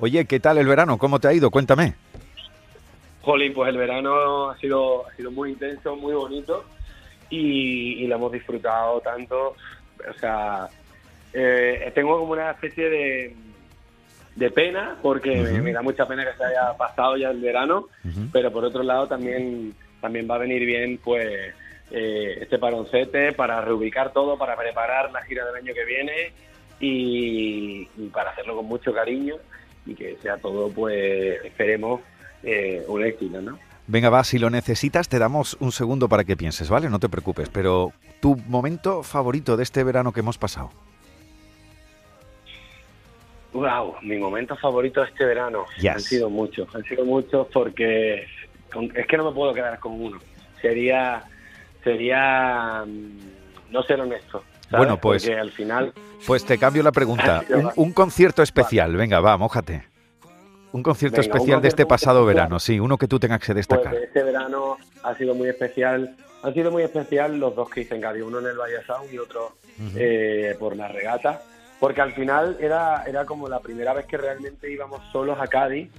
Oye, 0.00 0.26
¿qué 0.26 0.40
tal 0.40 0.58
el 0.58 0.66
verano? 0.66 0.98
¿Cómo 0.98 1.20
te 1.20 1.28
ha 1.28 1.32
ido? 1.32 1.50
Cuéntame. 1.50 1.94
Jolín, 3.22 3.54
pues 3.54 3.70
el 3.70 3.78
verano 3.78 4.50
ha 4.50 4.58
sido, 4.58 5.06
ha 5.06 5.14
sido 5.14 5.30
muy 5.30 5.50
intenso, 5.50 5.96
muy 5.96 6.12
bonito 6.12 6.64
y, 7.30 8.04
y 8.04 8.06
lo 8.06 8.16
hemos 8.16 8.32
disfrutado 8.32 9.00
tanto. 9.00 9.56
O 10.10 10.18
sea, 10.20 10.68
eh, 11.32 11.90
tengo 11.94 12.18
como 12.18 12.32
una 12.32 12.50
especie 12.50 12.90
de, 12.90 13.36
de 14.36 14.50
pena 14.50 14.96
porque 15.02 15.36
me, 15.36 15.60
me 15.60 15.72
da 15.72 15.82
mucha 15.82 16.06
pena 16.06 16.24
que 16.24 16.36
se 16.36 16.44
haya 16.44 16.76
pasado 16.76 17.16
ya 17.16 17.30
el 17.30 17.40
verano, 17.40 17.88
pero 18.32 18.52
por 18.52 18.64
otro 18.64 18.82
lado 18.82 19.06
también, 19.06 19.74
también 20.00 20.28
va 20.30 20.36
a 20.36 20.38
venir 20.38 20.64
bien 20.66 20.98
pues 21.02 21.54
eh, 21.90 22.38
este 22.40 22.58
paroncete 22.58 23.32
para 23.32 23.60
reubicar 23.60 24.12
todo, 24.12 24.36
para 24.36 24.56
preparar 24.56 25.12
la 25.12 25.22
gira 25.22 25.44
del 25.46 25.56
año 25.56 25.74
que 25.74 25.84
viene 25.84 26.32
y, 26.80 27.88
y 27.96 28.08
para 28.12 28.30
hacerlo 28.30 28.56
con 28.56 28.66
mucho 28.66 28.92
cariño 28.92 29.36
y 29.86 29.94
que 29.94 30.16
sea 30.22 30.38
todo, 30.38 30.70
pues 30.70 31.44
esperemos, 31.44 32.00
eh, 32.42 32.82
un 32.88 33.04
éxito, 33.04 33.40
¿no? 33.40 33.58
Venga, 33.86 34.08
va, 34.08 34.24
si 34.24 34.38
lo 34.38 34.48
necesitas 34.48 35.08
te 35.08 35.18
damos 35.18 35.58
un 35.60 35.70
segundo 35.70 36.08
para 36.08 36.24
que 36.24 36.36
pienses, 36.36 36.70
¿vale? 36.70 36.88
No 36.88 36.98
te 36.98 37.10
preocupes, 37.10 37.50
pero 37.50 37.92
tu 38.20 38.36
momento 38.36 39.02
favorito 39.02 39.56
de 39.58 39.62
este 39.62 39.84
verano 39.84 40.12
que 40.12 40.20
hemos 40.20 40.38
pasado. 40.38 40.70
Wow, 43.54 43.94
mi 44.02 44.18
momento 44.18 44.56
favorito 44.56 45.02
este 45.02 45.24
verano. 45.24 45.64
Yes. 45.78 45.90
Han 45.92 46.00
sido 46.00 46.28
muchos, 46.30 46.68
han 46.74 46.82
sido 46.84 47.04
muchos 47.04 47.46
porque 47.52 48.26
con- 48.72 48.92
es 48.96 49.06
que 49.06 49.16
no 49.16 49.30
me 49.30 49.34
puedo 49.34 49.54
quedar 49.54 49.78
con 49.78 49.92
uno. 50.00 50.18
Sería, 50.60 51.22
sería 51.82 52.84
mm, 52.86 53.70
no 53.72 53.82
ser 53.84 54.00
honesto. 54.00 54.42
¿sabes? 54.68 54.78
Bueno, 54.78 55.00
pues- 55.00 55.22
Porque 55.24 55.38
al 55.38 55.50
final, 55.52 55.92
Pues 56.26 56.44
te 56.44 56.58
cambio 56.58 56.82
la 56.82 56.92
pregunta. 56.92 57.42
Un, 57.50 57.70
un 57.76 57.92
concierto 57.92 58.42
especial, 58.42 58.96
venga, 58.96 59.20
va, 59.20 59.36
mójate. 59.36 59.86
Un 60.72 60.82
concierto 60.82 61.20
Venga, 61.20 61.30
un 61.32 61.36
especial 61.36 61.62
de 61.62 61.68
este 61.68 61.86
pasado 61.86 62.24
verano, 62.26 62.58
sí, 62.58 62.80
uno 62.80 62.98
que 62.98 63.06
tú 63.06 63.20
tengas 63.20 63.38
que 63.38 63.46
pues 63.52 63.56
destacar. 63.56 63.94
este 63.94 64.24
verano 64.24 64.76
ha 65.04 65.14
sido 65.16 65.34
muy 65.34 65.48
especial. 65.48 66.16
Han 66.42 66.52
sido 66.52 66.72
muy 66.72 66.82
especial 66.82 67.38
los 67.38 67.54
dos 67.54 67.70
que 67.70 67.82
hice 67.82 67.94
en 67.94 68.00
Cádiz, 68.00 68.22
uno 68.24 68.40
en 68.40 68.46
el 68.46 68.56
Valle 68.58 68.82
Sound 68.84 69.12
y 69.14 69.18
otro 69.18 69.52
eh, 69.94 70.56
por 70.58 70.74
la 70.76 70.88
regata. 70.88 71.40
Porque 71.84 72.00
al 72.00 72.14
final 72.14 72.56
era, 72.60 73.04
era 73.06 73.26
como 73.26 73.46
la 73.46 73.60
primera 73.60 73.92
vez 73.92 74.06
que 74.06 74.16
realmente 74.16 74.72
íbamos 74.72 75.02
solos 75.12 75.36
a 75.38 75.46
Cádiz, 75.46 75.90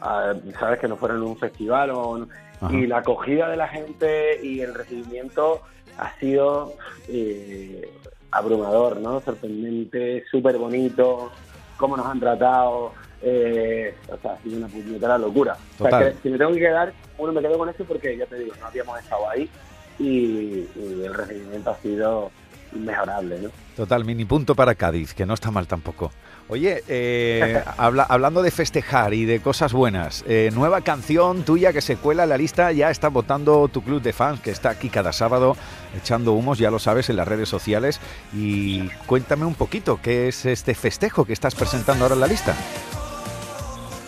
a- 0.00 0.34
sabes 0.60 0.78
que 0.78 0.86
no 0.86 0.96
fuera 0.96 1.16
en 1.16 1.22
un 1.22 1.36
festival 1.36 1.90
o 1.90 2.28
Ajá. 2.60 2.72
y 2.72 2.86
la 2.86 2.98
acogida 2.98 3.48
de 3.48 3.56
la 3.56 3.66
gente 3.66 4.38
y 4.40 4.60
el 4.60 4.72
recibimiento 4.72 5.60
ha 5.98 6.12
sido 6.20 6.74
eh, 7.08 7.90
abrumador, 8.30 8.98
¿no? 9.00 9.20
Sorprendente, 9.20 10.24
súper 10.30 10.58
bonito, 10.58 11.32
cómo 11.76 11.96
nos 11.96 12.06
han 12.06 12.20
tratado, 12.20 12.92
eh, 13.20 13.92
o 14.12 14.16
sea, 14.18 14.34
ha 14.34 14.38
sido 14.44 14.58
una 14.58 14.68
puñetera 14.68 15.18
locura. 15.18 15.56
O 15.74 15.82
sea, 15.82 15.90
Total. 15.90 16.12
que 16.12 16.18
si 16.22 16.28
me 16.30 16.38
tengo 16.38 16.52
que 16.52 16.60
quedar, 16.60 16.92
uno 17.18 17.32
me 17.32 17.40
quedo 17.40 17.58
con 17.58 17.68
eso 17.68 17.84
porque 17.84 18.16
ya 18.16 18.26
te 18.26 18.36
digo, 18.38 18.54
no 18.60 18.66
habíamos 18.68 18.96
estado 19.00 19.28
ahí 19.28 19.50
y, 19.98 20.68
y 20.76 21.02
el 21.04 21.12
recibimiento 21.14 21.70
ha 21.72 21.76
sido 21.78 22.30
inmejorable, 22.74 23.40
¿no? 23.40 23.50
Total, 23.76 24.04
mini 24.04 24.24
punto 24.24 24.54
para 24.54 24.74
Cádiz, 24.74 25.14
que 25.14 25.24
no 25.26 25.34
está 25.34 25.50
mal 25.50 25.66
tampoco. 25.66 26.12
Oye, 26.48 26.82
eh, 26.88 27.62
habla- 27.78 28.06
hablando 28.08 28.42
de 28.42 28.50
festejar 28.50 29.14
y 29.14 29.24
de 29.24 29.40
cosas 29.40 29.72
buenas, 29.72 30.24
eh, 30.28 30.50
nueva 30.52 30.80
canción 30.82 31.42
tuya 31.44 31.72
que 31.72 31.80
se 31.80 31.96
cuela 31.96 32.24
en 32.24 32.28
la 32.30 32.36
lista, 32.36 32.70
ya 32.72 32.90
está 32.90 33.08
votando 33.08 33.68
tu 33.68 33.82
club 33.82 34.02
de 34.02 34.12
fans, 34.12 34.40
que 34.40 34.50
está 34.50 34.70
aquí 34.70 34.88
cada 34.90 35.12
sábado 35.12 35.56
echando 35.96 36.32
humos, 36.32 36.58
ya 36.58 36.70
lo 36.70 36.78
sabes, 36.78 37.08
en 37.10 37.16
las 37.16 37.26
redes 37.28 37.48
sociales. 37.48 38.00
Y 38.34 38.88
cuéntame 39.06 39.46
un 39.46 39.54
poquito, 39.54 40.00
¿qué 40.02 40.28
es 40.28 40.44
este 40.44 40.74
festejo 40.74 41.24
que 41.24 41.32
estás 41.32 41.54
presentando 41.54 42.04
ahora 42.04 42.14
en 42.14 42.20
la 42.20 42.26
lista? 42.26 42.54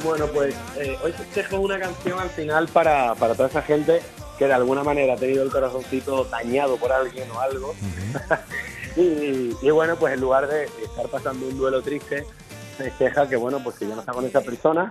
Bueno, 0.04 0.26
pues 0.26 0.54
eh, 0.78 0.98
hoy 1.02 1.12
festejo 1.12 1.60
una 1.60 1.78
canción 1.78 2.18
al 2.18 2.28
final 2.28 2.68
para, 2.68 3.14
para 3.14 3.34
toda 3.34 3.48
esa 3.48 3.62
gente 3.62 4.02
que 4.38 4.46
de 4.46 4.52
alguna 4.52 4.82
manera 4.82 5.14
ha 5.14 5.16
tenido 5.16 5.42
el 5.44 5.50
corazoncito 5.50 6.24
dañado 6.24 6.76
por 6.76 6.90
alguien 6.92 7.30
o 7.30 7.40
algo. 7.40 7.74
y, 8.96 9.56
y 9.62 9.70
bueno, 9.70 9.96
pues 9.96 10.14
en 10.14 10.20
lugar 10.20 10.46
de 10.48 10.64
estar 10.64 11.08
pasando 11.08 11.46
un 11.46 11.56
duelo 11.56 11.82
triste, 11.82 12.24
festeja 12.76 13.28
que 13.28 13.36
bueno, 13.36 13.60
pues 13.62 13.76
que 13.78 13.86
ya 13.88 13.94
no 13.94 14.00
está 14.00 14.12
con 14.12 14.24
esa 14.24 14.40
persona 14.40 14.90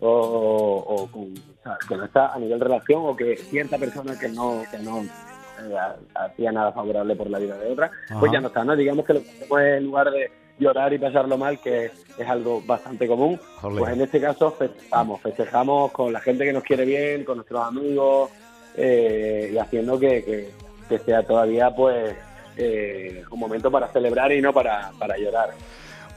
o, 0.00 0.84
o 0.86 1.06
con- 1.10 1.34
o 1.66 1.88
que 1.88 1.96
no 1.96 2.04
está 2.04 2.32
a 2.32 2.38
nivel 2.38 2.60
relación 2.60 3.02
o 3.04 3.14
que 3.16 3.36
cierta 3.36 3.76
persona 3.78 4.18
que 4.18 4.28
no, 4.28 4.62
que 4.70 4.78
no 4.78 5.02
eh, 5.02 5.76
ha- 5.78 5.96
hacía 6.24 6.50
nada 6.52 6.72
favorable 6.72 7.14
por 7.16 7.28
la 7.28 7.38
vida 7.38 7.56
de 7.58 7.70
otra, 7.72 7.90
pues 8.20 8.32
ya 8.32 8.40
no 8.40 8.48
está, 8.48 8.64
¿no? 8.64 8.74
Digamos 8.76 9.04
que 9.04 9.14
lo 9.14 9.22
que 9.22 9.28
hacemos 9.30 9.60
es 9.60 9.78
en 9.78 9.84
lugar 9.84 10.10
de 10.10 10.30
llorar 10.58 10.92
y 10.92 10.98
pasarlo 10.98 11.36
mal, 11.36 11.60
que 11.60 11.86
es 12.16 12.28
algo 12.28 12.62
bastante 12.66 13.06
común, 13.06 13.38
pues 13.80 13.92
en 13.92 14.00
este 14.02 14.20
caso 14.20 14.50
festejamos, 14.52 15.20
festejamos 15.20 15.92
con 15.92 16.12
la 16.12 16.20
gente 16.20 16.44
que 16.44 16.52
nos 16.52 16.62
quiere 16.64 16.84
bien, 16.84 17.24
con 17.24 17.36
nuestros 17.36 17.60
amigos 17.66 18.30
eh, 18.78 19.50
y 19.52 19.58
haciendo 19.58 19.98
que, 19.98 20.24
que- 20.24 20.50
que 20.88 20.98
sea 21.00 21.22
todavía 21.22 21.70
pues 21.74 22.14
eh, 22.56 23.22
un 23.30 23.38
momento 23.38 23.70
para 23.70 23.88
celebrar 23.88 24.32
y 24.32 24.40
no 24.40 24.52
para, 24.54 24.90
para 24.98 25.16
llorar. 25.18 25.50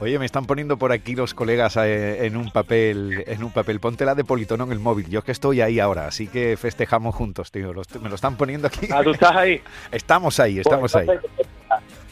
Oye, 0.00 0.18
me 0.18 0.24
están 0.26 0.46
poniendo 0.46 0.78
por 0.78 0.90
aquí 0.90 1.14
los 1.14 1.32
colegas 1.34 1.76
eh, 1.76 2.24
en 2.26 2.36
un 2.36 2.50
papel, 2.50 3.22
en 3.26 3.44
un 3.44 3.52
papel. 3.52 3.78
Ponte 3.78 4.04
la 4.04 4.14
de 4.16 4.24
politono 4.24 4.64
en 4.64 4.72
el 4.72 4.78
móvil. 4.80 5.08
Yo 5.08 5.20
es 5.20 5.24
que 5.24 5.30
estoy 5.32 5.60
ahí 5.60 5.78
ahora, 5.78 6.06
así 6.06 6.26
que 6.26 6.56
festejamos 6.56 7.14
juntos, 7.14 7.52
tío. 7.52 7.72
Los- 7.72 7.86
me 8.00 8.08
lo 8.08 8.14
están 8.16 8.36
poniendo 8.36 8.66
aquí. 8.66 8.88
Ah, 8.90 9.02
¿tú 9.04 9.10
estás 9.10 9.36
ahí? 9.36 9.60
Estamos 9.92 10.40
ahí, 10.40 10.58
estamos 10.58 10.96
ahí. 10.96 11.06
Pues 11.06 11.18
entonces, 11.22 11.46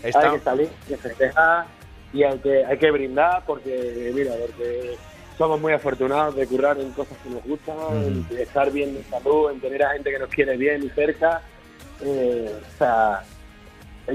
Hay 0.05 0.11
Está- 0.11 0.33
que 0.33 0.39
salir, 0.41 0.69
hay 0.83 0.89
que 0.89 0.97
festejar 0.99 1.67
y 2.13 2.23
hay 2.23 2.39
que, 2.39 2.65
hay 2.65 2.79
que 2.79 2.91
brindar 2.91 3.43
porque, 3.47 4.13
mira, 4.15 4.33
porque 4.47 4.97
somos 5.41 5.59
muy 5.59 5.73
afortunados 5.73 6.37
de 6.37 6.47
currar 6.47 6.79
en 6.79 6.91
cosas 6.93 7.17
que 7.25 7.31
nos 7.31 7.43
gustan, 7.45 7.75
en 8.05 8.21
Mm. 8.21 8.27
estar 8.41 8.71
bien 8.71 8.93
de 8.93 9.03
salud, 9.05 9.51
en 9.51 9.59
tener 9.59 9.83
a 9.83 9.91
gente 9.95 10.11
que 10.11 10.19
nos 10.19 10.29
quiere 10.29 10.55
bien 10.59 10.83
y 10.85 10.91
cerca. 10.91 11.41
Eh, 12.03 12.53
o 12.75 12.79
sea, 12.79 13.23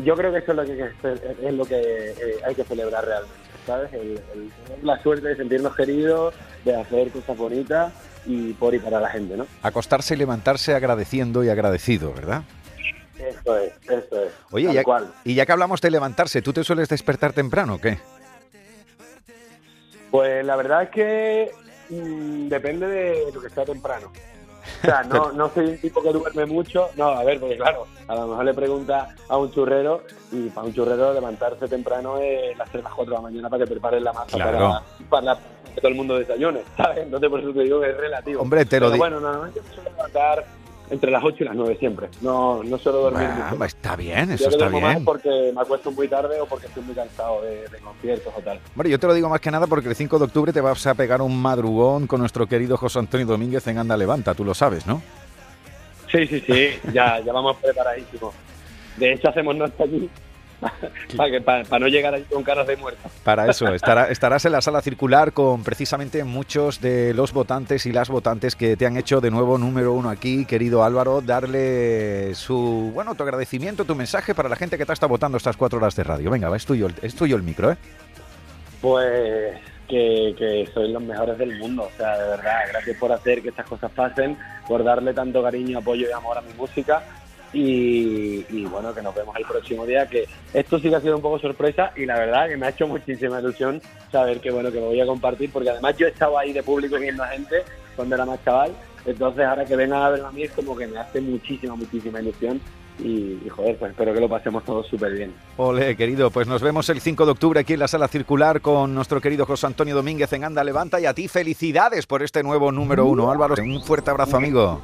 yo 0.04 0.16
creo 0.16 0.32
que 0.32 0.38
eso 0.38 0.52
es 0.52 0.58
lo 0.58 0.66
que, 0.66 0.92
es 1.48 1.54
lo 1.56 1.66
que 1.66 1.80
eh, 1.82 2.36
hay 2.46 2.54
que 2.54 2.64
celebrar 2.64 3.04
realmente, 3.06 3.36
¿sabes? 3.66 3.92
El, 3.94 4.12
el 4.36 4.52
la 4.84 5.02
suerte 5.02 5.30
de 5.30 5.36
sentirnos 5.36 5.76
queridos, 5.76 6.36
de 6.64 6.76
hacer 6.76 7.10
cosas 7.10 7.36
bonitas 7.36 7.92
y 8.28 8.54
por 8.54 8.76
y 8.76 8.80
para 8.80 9.00
la 9.00 9.10
gente, 9.10 9.36
¿no? 9.36 9.48
Acostarse 9.64 10.14
y 10.14 10.18
levantarse 10.18 10.76
agradeciendo 10.76 11.44
y 11.44 11.50
agradecido, 11.50 12.14
¿verdad? 12.14 12.44
Eso 13.18 13.58
es, 13.58 13.72
eso 13.90 14.24
es. 14.26 14.32
Oye, 14.52 14.72
ya- 14.72 14.84
y 15.24 15.34
ya 15.34 15.46
que 15.48 15.52
hablamos 15.52 15.82
de 15.82 15.90
levantarse, 15.90 16.44
¿tú 16.44 16.54
te 16.54 16.64
sueles 16.64 16.88
despertar 16.88 17.34
temprano 17.34 17.76
o 17.76 17.82
qué? 17.82 17.98
Pues 20.16 20.46
la 20.46 20.56
verdad 20.56 20.84
es 20.84 20.90
que 20.90 21.52
mm, 21.90 22.48
depende 22.48 22.88
de 22.88 23.32
lo 23.34 23.42
que 23.42 23.50
sea 23.50 23.66
temprano. 23.66 24.12
O 24.82 24.86
sea, 24.86 25.04
no, 25.04 25.32
no 25.34 25.50
soy 25.50 25.66
un 25.68 25.78
tipo 25.78 26.02
que 26.02 26.12
duerme 26.12 26.46
mucho. 26.46 26.90
No, 26.96 27.08
a 27.10 27.24
ver, 27.24 27.40
porque 27.40 27.58
claro, 27.58 27.86
a 28.08 28.16
lo 28.16 28.28
mejor 28.28 28.46
le 28.46 28.54
pregunta 28.54 29.16
a 29.28 29.38
un 29.38 29.52
churrero 29.52 30.02
y 30.32 30.50
para 30.50 30.68
un 30.68 30.74
churrero 30.74 31.14
levantarse 31.14 31.68
temprano 31.68 32.18
es 32.18 32.58
las 32.58 32.70
3 32.72 32.84
las 32.84 32.94
4 32.94 33.12
de 33.12 33.18
la 33.18 33.22
mañana 33.22 33.50
para 33.50 33.64
que 33.66 33.70
preparen 33.72 34.04
la 34.04 34.14
masa 34.14 34.38
Claro. 34.38 34.82
para, 35.10 35.34
para 35.34 35.40
que 35.74 35.82
todo 35.82 35.90
el 35.90 35.96
mundo 35.96 36.18
desayune, 36.18 36.62
¿sabes? 36.78 37.00
Entonces 37.00 37.30
por 37.30 37.40
eso 37.42 37.52
te 37.54 37.60
digo 37.64 37.82
que 37.82 37.90
es 37.90 37.98
relativo. 37.98 38.42
Hombre, 38.42 38.66
te 38.66 38.80
lo 38.80 38.86
Pero 38.88 38.94
di- 38.94 39.00
bueno, 39.00 39.20
normalmente 39.20 39.62
me 39.62 39.74
suelo 39.76 39.90
levantar 39.92 40.46
entre 40.90 41.10
las 41.12 41.24
8 41.24 41.38
y 41.40 41.44
las 41.46 41.56
9 41.56 41.78
siempre. 41.80 42.10
No, 42.22 42.64
no 42.64 42.78
suelo 42.78 43.00
dormir 43.00 43.28
Ah, 43.30 43.50
mucho. 43.52 43.64
está 43.66 43.96
bien, 43.96 44.30
Yo 44.30 44.36
eso 44.36 44.44
que 44.46 44.50
está 44.56 44.66
duermo 44.70 44.82
más 44.82 44.94
bien. 44.96 45.06
porque 45.06 45.52
me 45.56 45.62
acuesto 45.62 45.92
muy 45.92 46.08
tarde 46.08 46.40
o 46.42 46.46
porque 46.46 46.68
estoy 46.68 46.84
muy 46.84 46.96
cansado 46.96 47.42
de, 47.42 47.68
de 47.68 47.78
conciertos 47.80 48.34
o 48.38 48.42
tal. 48.42 48.60
Hombre, 48.76 48.90
yo 48.90 49.00
te 49.00 49.08
lo 49.08 49.14
digo 49.14 49.30
más 49.30 49.40
que 49.42 49.52
nada 49.52 49.68
porque 49.68 49.90
el 49.90 49.96
5 49.96 50.18
de 50.20 50.26
octubre 50.26 50.54
te 50.54 50.62
vas 50.62 50.86
a 50.88 50.94
pegar 50.96 51.22
un 51.22 51.42
madrugón 51.42 52.08
con 52.08 52.20
nuestro 52.20 52.46
querido 52.48 52.78
José 52.78 53.00
Antonio 53.00 53.26
Domínguez 53.26 53.66
en 53.68 53.78
Anda 53.80 53.98
Levanta, 53.98 54.34
tú 54.34 54.46
lo 54.46 54.54
sabes, 54.54 54.86
¿no? 54.86 55.02
Sí, 56.12 56.28
sí, 56.28 56.40
sí, 56.46 56.68
ya, 56.94 57.20
ya 57.20 57.34
vamos 57.34 57.58
preparadísimos. 57.58 58.34
De 58.98 59.14
hecho, 59.14 59.30
hacemos 59.30 59.56
noche 59.56 59.74
allí 59.84 60.10
para, 61.18 61.32
que, 61.32 61.42
para, 61.42 61.64
para 61.66 61.80
no 61.80 61.88
llegar 61.88 62.14
allí 62.14 62.24
con 62.26 62.44
caras 62.44 62.66
de 62.68 62.76
muerto. 62.78 63.10
Para 63.24 63.50
eso, 63.50 63.68
estará- 63.74 64.10
estarás 64.10 64.46
en 64.46 64.52
la 64.54 64.62
sala 64.62 64.82
circular 64.82 65.34
con 65.34 65.64
precisamente 65.64 66.24
muchos 66.24 66.82
de 66.82 67.14
los 67.14 67.34
votantes 67.34 67.86
y 67.86 67.92
las 67.92 68.10
votantes 68.10 68.56
que 68.56 68.76
te 68.78 68.86
han 68.86 68.98
hecho 68.98 69.22
de 69.22 69.32
nuevo 69.32 69.58
número 69.58 69.94
uno 69.94 70.10
aquí, 70.10 70.46
querido 70.46 70.84
Álvaro, 70.84 71.22
darle 71.22 72.34
su, 72.36 72.92
bueno, 72.94 73.16
tu 73.16 73.24
agradecimiento, 73.24 73.86
tu 73.86 73.96
mensaje 73.96 74.34
para 74.34 74.50
la 74.50 74.56
gente 74.56 74.78
que 74.78 74.86
te 74.86 74.94
está 74.94 75.08
votando 75.08 75.38
estas 75.38 75.58
cuatro 75.58 75.78
horas 75.80 75.96
de 75.96 76.04
radio. 76.04 76.30
Venga, 76.32 76.50
va, 76.50 76.58
es 76.58 76.66
tuyo, 76.66 76.88
el- 76.88 76.96
es 77.02 77.16
tuyo 77.16 77.36
el 77.36 77.44
micro, 77.44 77.72
¿eh? 77.72 77.78
Pues 78.82 79.58
que, 79.88 80.34
que 80.38 80.70
sois 80.74 80.90
los 80.92 81.02
mejores 81.04 81.38
del 81.38 81.58
mundo. 81.60 81.84
O 81.94 81.98
sea, 81.98 82.18
de 82.18 82.30
verdad, 82.30 82.60
gracias 82.72 82.98
por 82.98 83.12
hacer 83.12 83.42
que 83.42 83.50
estas 83.50 83.66
cosas 83.66 83.92
pasen, 83.92 84.38
por 84.68 84.84
darle 84.84 85.14
tanto 85.14 85.42
cariño, 85.44 85.80
apoyo 85.80 86.08
y 86.10 86.12
amor 86.12 86.38
a 86.38 86.42
mi 86.42 86.54
música. 86.54 87.04
Y, 87.56 88.46
y 88.50 88.66
bueno, 88.66 88.94
que 88.94 89.02
nos 89.02 89.16
vemos 89.16 89.34
el 89.38 89.46
próximo 89.46 89.86
día. 89.86 90.08
Que 90.08 90.28
esto 90.54 90.78
sí 90.78 90.90
que 90.90 90.96
ha 90.96 91.02
sido 91.02 91.16
un 91.16 91.22
poco 91.22 91.40
sorpresa 91.40 91.94
y 91.96 92.06
la 92.06 92.20
verdad 92.20 92.50
que 92.50 92.58
me 92.58 92.66
ha 92.66 92.70
hecho 92.70 92.86
muchísima 92.86 93.40
ilusión 93.40 93.82
saber 94.12 94.42
que 94.42 94.52
bueno 94.52 94.72
que 94.72 94.80
lo 94.82 94.88
voy 94.88 95.00
a 95.00 95.06
compartir 95.06 95.50
porque 95.52 95.70
además 95.70 95.96
yo 95.98 96.06
estaba 96.06 96.42
ahí 96.42 96.52
de 96.52 96.62
público 96.62 96.98
viendo 96.98 97.24
a 97.24 97.28
gente 97.28 97.64
cuando 97.96 98.16
era 98.16 98.26
más 98.26 98.44
chaval. 98.44 98.74
Entonces 99.06 99.46
ahora 99.46 99.64
que 99.64 99.76
vengan 99.76 100.02
a 100.02 100.10
verlo 100.10 100.28
a 100.28 100.32
mí 100.34 100.44
es 100.44 100.52
como 100.52 100.76
que 100.76 100.86
me 100.86 101.00
hace 101.00 101.22
muchísima, 101.22 101.76
muchísima 101.76 102.20
ilusión. 102.20 102.60
Y, 102.98 103.40
y, 103.46 103.50
joder, 103.50 103.78
pues 103.78 103.92
espero 103.92 104.14
que 104.14 104.22
lo 104.22 104.30
pasemos 104.30 104.64
todos 104.64 104.88
súper 104.88 105.14
bien. 105.14 105.34
Ole, 105.58 105.98
querido, 105.98 106.32
pues 106.32 106.48
nos 106.48 106.62
vemos 106.62 106.88
el 106.90 107.02
5 107.02 107.26
de 107.26 107.32
octubre 107.32 107.60
aquí 107.60 107.74
en 107.74 107.80
la 107.80 107.90
sala 107.90 108.08
circular 108.08 108.62
con 108.62 108.96
nuestro 108.96 109.20
querido 109.20 109.46
José 109.46 109.68
Antonio 109.68 109.96
Domínguez 109.96 110.32
en 110.32 110.46
Anda 110.46 110.64
Levanta 110.64 111.00
y 111.02 111.06
a 111.06 111.14
ti 111.14 111.28
felicidades 111.28 112.08
por 112.08 112.24
este 112.24 112.42
nuevo 112.42 112.72
número 112.72 113.06
uno. 113.06 113.30
Álvaro, 113.30 113.56
un 113.62 113.84
fuerte 113.84 114.12
abrazo, 114.12 114.38
amigo. 114.38 114.82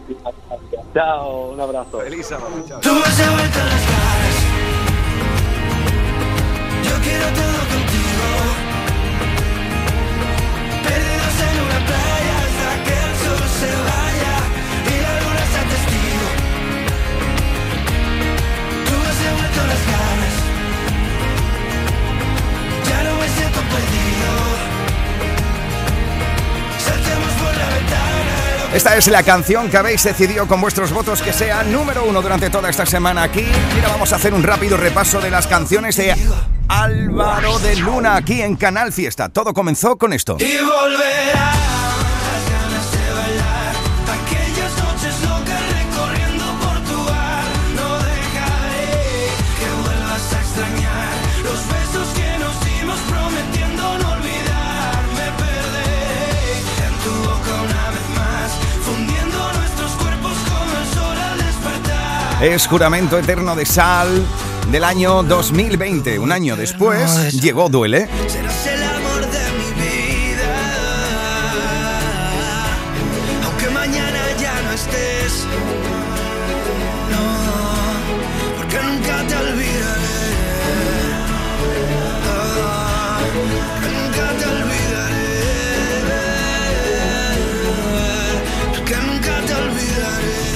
Chao, 0.93 1.51
un 1.51 1.59
abrazo. 1.59 1.99
Feliz 1.99 2.27
sábado, 2.27 2.51
chao. 2.67 2.79
Tú 2.81 2.93
me 2.93 3.01
has 3.01 3.17
devuelto 3.17 3.59
las 3.59 3.85
ganas. 3.91 4.35
Yo 6.83 6.95
quiero 7.01 7.25
todo 7.39 7.90
Esta 28.73 28.95
es 28.95 29.07
la 29.07 29.21
canción 29.21 29.69
que 29.69 29.75
habéis 29.75 30.01
decidido 30.03 30.47
con 30.47 30.61
vuestros 30.61 30.93
votos 30.93 31.21
que 31.21 31.33
sea 31.33 31.61
número 31.63 32.05
uno 32.05 32.21
durante 32.21 32.49
toda 32.49 32.69
esta 32.69 32.85
semana 32.85 33.23
aquí. 33.23 33.45
Mira, 33.75 33.89
vamos 33.89 34.13
a 34.13 34.15
hacer 34.15 34.33
un 34.33 34.43
rápido 34.43 34.77
repaso 34.77 35.19
de 35.19 35.29
las 35.29 35.45
canciones 35.45 35.97
de 35.97 36.15
Álvaro 36.69 37.59
de 37.59 37.75
Luna 37.75 38.15
aquí 38.15 38.41
en 38.41 38.55
Canal 38.55 38.93
Fiesta. 38.93 39.27
Todo 39.27 39.53
comenzó 39.53 39.97
con 39.97 40.13
esto. 40.13 40.37
Y 40.39 40.57
volverá 40.63 41.70
Es 62.41 62.65
juramento 62.65 63.19
eterno 63.19 63.55
de 63.55 63.67
sal 63.67 64.25
del 64.71 64.83
año 64.83 65.21
2020. 65.21 66.17
Un 66.17 66.31
año 66.31 66.55
después 66.55 67.39
llegó 67.39 67.69
Duele. 67.69 68.09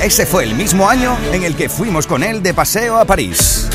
Ese 0.06 0.28
fue 0.28 0.44
el 0.44 0.54
mismo 0.54 0.88
año 0.88 1.18
en 1.34 1.42
el 1.42 1.56
que 1.56 1.68
fuimos 1.68 2.06
con 2.06 2.22
él 2.22 2.44
de 2.44 2.54
paseo 2.54 3.00
a 3.00 3.06
París. 3.06 3.68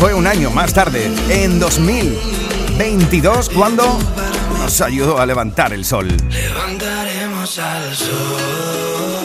Fue 0.00 0.14
un 0.14 0.26
año 0.26 0.50
más 0.50 0.72
tarde, 0.72 1.12
en 1.28 1.60
2022, 1.60 3.50
cuando 3.50 3.84
nos 4.58 4.80
ayudó 4.80 5.20
a 5.20 5.26
levantar 5.26 5.74
el 5.74 5.84
sol. 5.84 6.08
Levantaremos 6.30 7.58
al 7.58 7.94
sol, 7.94 9.19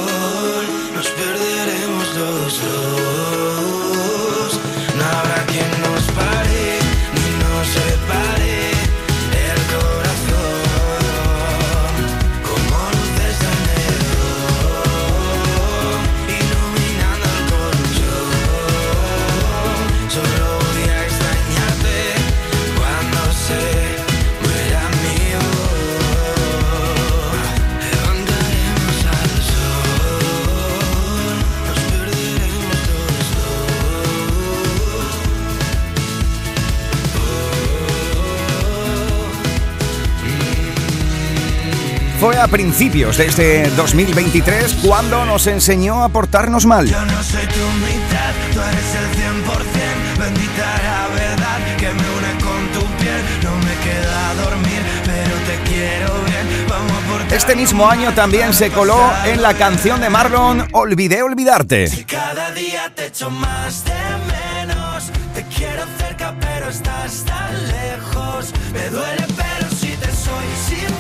a 42.46 42.48
principios 42.48 43.18
de 43.18 43.26
este 43.26 43.70
2023 43.72 44.78
cuando 44.86 45.26
nos 45.26 45.48
enseñó 45.48 46.04
a 46.04 46.10
portarnos 46.10 46.68
mal. 46.68 46.88
Yo 46.88 47.04
no 47.04 47.24
soy 47.24 47.42
tu 47.48 47.66
mitad, 47.82 48.34
tú 48.54 48.62
eres 48.62 48.96
el 48.96 49.08
100%. 49.24 50.20
Bendita 50.20 50.66
la 50.84 51.08
verdad 51.16 51.60
que 51.78 51.88
me 51.88 52.08
une 52.18 52.44
con 52.44 52.68
tu 52.72 52.86
piel. 52.98 53.22
No 53.42 53.56
me 53.58 53.74
queda 53.84 54.34
dormir, 54.44 54.82
pero 55.06 55.36
te 55.48 55.70
quiero 55.72 56.14
bien. 56.26 56.68
Vamos 56.70 57.32
a 57.32 57.36
Este 57.36 57.56
mismo 57.56 57.90
año 57.90 58.14
también 58.14 58.54
se 58.54 58.70
coló 58.70 59.12
en 59.26 59.42
la 59.42 59.56
canción 59.56 60.00
de 60.00 60.10
Marlon 60.12 60.68
Olvidé 60.74 61.24
olvidarte. 61.24 62.06
Cada 62.06 62.52
día 62.52 62.92
te 62.94 63.08
echo 63.08 63.32
más 63.32 63.84
de 63.86 64.66
menos. 64.66 65.12
Te 65.34 65.44
quiero 65.46 65.84
cerca, 65.98 66.36
pero 66.40 66.70
estás 66.70 67.24
tan 67.26 67.54
lejos. 67.68 68.54
Me 68.72 68.88
duele, 68.90 69.26
pero 69.36 69.70
si 69.72 69.88
te 69.98 70.12
soy 70.12 70.46
sincero, 70.68 70.95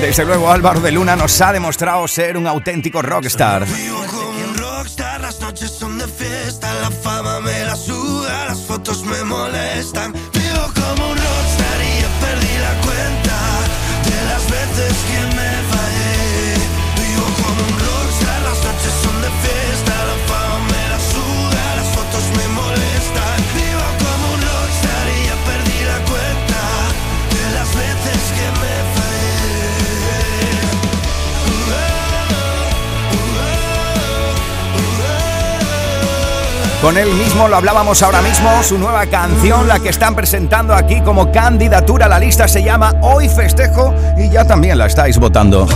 Desde 0.00 0.24
luego 0.24 0.50
Álvaro 0.50 0.80
de 0.80 0.92
Luna 0.92 1.16
nos 1.16 1.40
ha 1.40 1.52
demostrado 1.52 2.06
ser 2.06 2.36
un 2.36 2.46
auténtico 2.46 3.02
rockstar. 3.02 3.66
Vivo 3.66 4.04
como 4.06 4.30
un 4.30 4.56
rockstar, 4.56 5.20
las 5.20 5.40
noches 5.40 5.70
son 5.72 5.98
de 5.98 6.06
fiesta, 6.06 6.72
la 6.80 6.90
fama 6.90 7.40
me 7.40 7.64
la 7.64 7.74
suda, 7.74 8.46
las 8.46 8.62
fotos 8.62 9.02
me 9.02 9.24
molestan. 9.24 10.14
Con 36.80 36.96
él 36.96 37.12
mismo 37.14 37.48
lo 37.48 37.56
hablábamos 37.56 38.04
ahora 38.04 38.22
mismo, 38.22 38.62
su 38.62 38.78
nueva 38.78 39.04
canción, 39.06 39.66
la 39.66 39.80
que 39.80 39.88
están 39.88 40.14
presentando 40.14 40.74
aquí 40.74 41.00
como 41.00 41.32
candidatura 41.32 42.06
a 42.06 42.08
la 42.08 42.20
lista, 42.20 42.46
se 42.46 42.62
llama 42.62 42.94
Hoy 43.02 43.28
Festejo 43.28 43.92
y 44.16 44.30
ya 44.30 44.46
también 44.46 44.78
la 44.78 44.86
estáis 44.86 45.18
votando. 45.18 45.66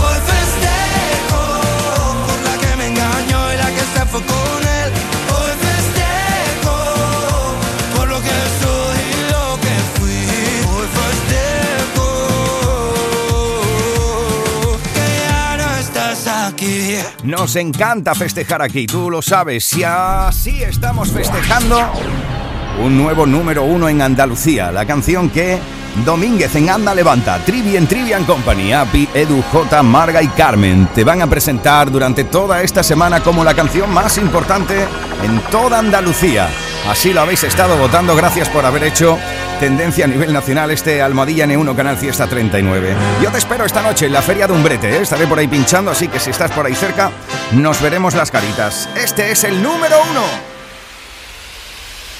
Encanta 17.55 18.15
festejar 18.15 18.61
aquí, 18.61 18.87
tú 18.87 19.11
lo 19.11 19.21
sabes, 19.21 19.73
y 19.73 19.83
así 19.83 20.63
estamos 20.63 21.11
festejando 21.11 21.79
un 22.83 22.97
nuevo 22.97 23.27
número 23.27 23.63
uno 23.63 23.87
en 23.87 24.01
Andalucía, 24.01 24.71
la 24.71 24.85
canción 24.85 25.29
que 25.29 25.59
Domínguez 26.05 26.55
en 26.55 26.69
Anda 26.69 26.95
Levanta, 26.95 27.37
Trivi 27.45 27.77
en 27.77 27.85
Trivian 27.85 28.25
Company, 28.25 28.73
Api, 28.73 29.07
Edu, 29.13 29.43
J, 29.51 29.83
Marga 29.83 30.23
y 30.23 30.27
Carmen 30.29 30.87
te 30.95 31.03
van 31.03 31.21
a 31.21 31.27
presentar 31.27 31.91
durante 31.91 32.23
toda 32.23 32.63
esta 32.63 32.81
semana 32.81 33.21
como 33.21 33.43
la 33.43 33.53
canción 33.53 33.93
más 33.93 34.17
importante 34.17 34.87
en 35.23 35.39
toda 35.51 35.77
Andalucía. 35.77 36.49
Así 36.89 37.13
lo 37.13 37.21
habéis 37.21 37.43
estado 37.43 37.77
votando, 37.77 38.15
gracias 38.15 38.49
por 38.49 38.65
haber 38.65 38.83
hecho 38.85 39.17
tendencia 39.63 40.03
a 40.03 40.09
nivel 40.09 40.33
nacional 40.33 40.71
este 40.71 41.01
Almohadilla 41.01 41.45
N1 41.45 41.73
Canal 41.73 41.95
Fiesta 41.95 42.27
39. 42.27 42.97
Yo 43.21 43.31
te 43.31 43.37
espero 43.37 43.63
esta 43.63 43.81
noche 43.81 44.07
en 44.07 44.11
la 44.11 44.21
Feria 44.21 44.45
de 44.45 44.51
Umbrete, 44.51 44.89
¿eh? 44.89 45.01
estaré 45.03 45.25
por 45.25 45.39
ahí 45.39 45.47
pinchando, 45.47 45.89
así 45.89 46.09
que 46.09 46.19
si 46.19 46.31
estás 46.31 46.51
por 46.51 46.65
ahí 46.65 46.75
cerca, 46.75 47.11
nos 47.53 47.81
veremos 47.81 48.13
las 48.13 48.29
caritas. 48.29 48.89
Este 48.97 49.31
es 49.31 49.45
el 49.45 49.63
número 49.63 49.95
uno. 50.11 50.25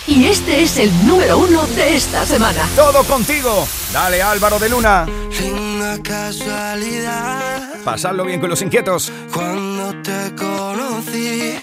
Y 0.07 0.27
este 0.27 0.63
es 0.63 0.77
el 0.77 1.05
número 1.05 1.37
uno 1.37 1.67
de 1.67 1.97
esta 1.97 2.25
semana. 2.25 2.65
Todo 2.77 3.03
contigo. 3.03 3.67
Dale 3.91 4.21
Álvaro 4.21 4.57
de 4.57 4.69
Luna. 4.69 5.05
Linda 5.37 5.97
casualidad. 6.01 7.73
Pasadlo 7.83 8.23
bien 8.23 8.39
con 8.39 8.51
los 8.51 8.61
inquietos. 8.61 9.11
Cuando 9.33 10.01
te 10.01 10.33
conocí, 10.35 11.59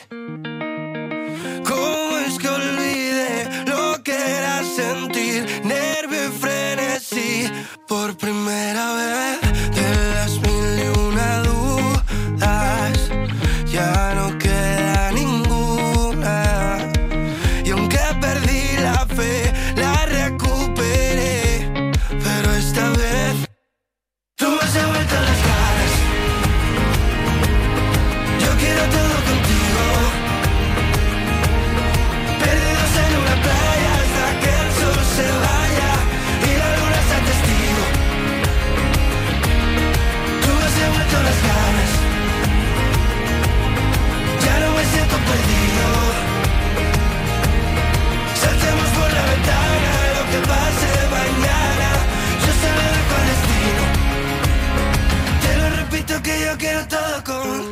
Por 7.90 8.14
primera 8.14 8.94
vez 8.94 9.29
atacó. 56.80 57.69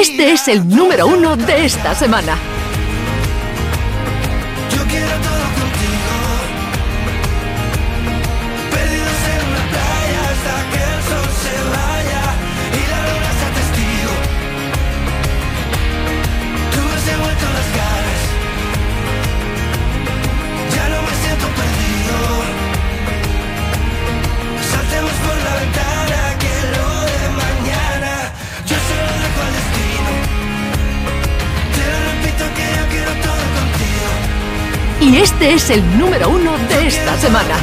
Este 0.00 0.32
es 0.32 0.48
el 0.48 0.66
número 0.66 1.06
uno 1.06 1.36
de 1.36 1.66
esta 1.66 1.94
semana. 1.94 2.59
Este 35.20 35.52
es 35.52 35.68
el 35.68 35.98
número 35.98 36.30
uno 36.30 36.56
de 36.56 36.86
esta 36.86 37.14
semana. 37.18 37.54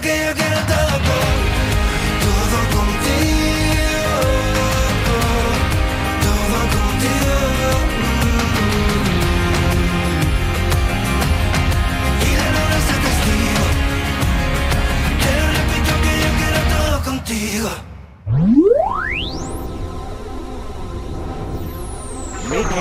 que 0.00 0.24
yo 0.26 0.34
quiero 0.34 0.58
todo 0.66 0.98
por 1.02 1.27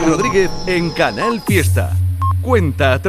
Rodríguez 0.05 0.49
en 0.65 0.89
Canal 0.91 1.41
Fiesta. 1.41 1.95
Cuenta 2.41 2.93
atrás. 2.93 3.05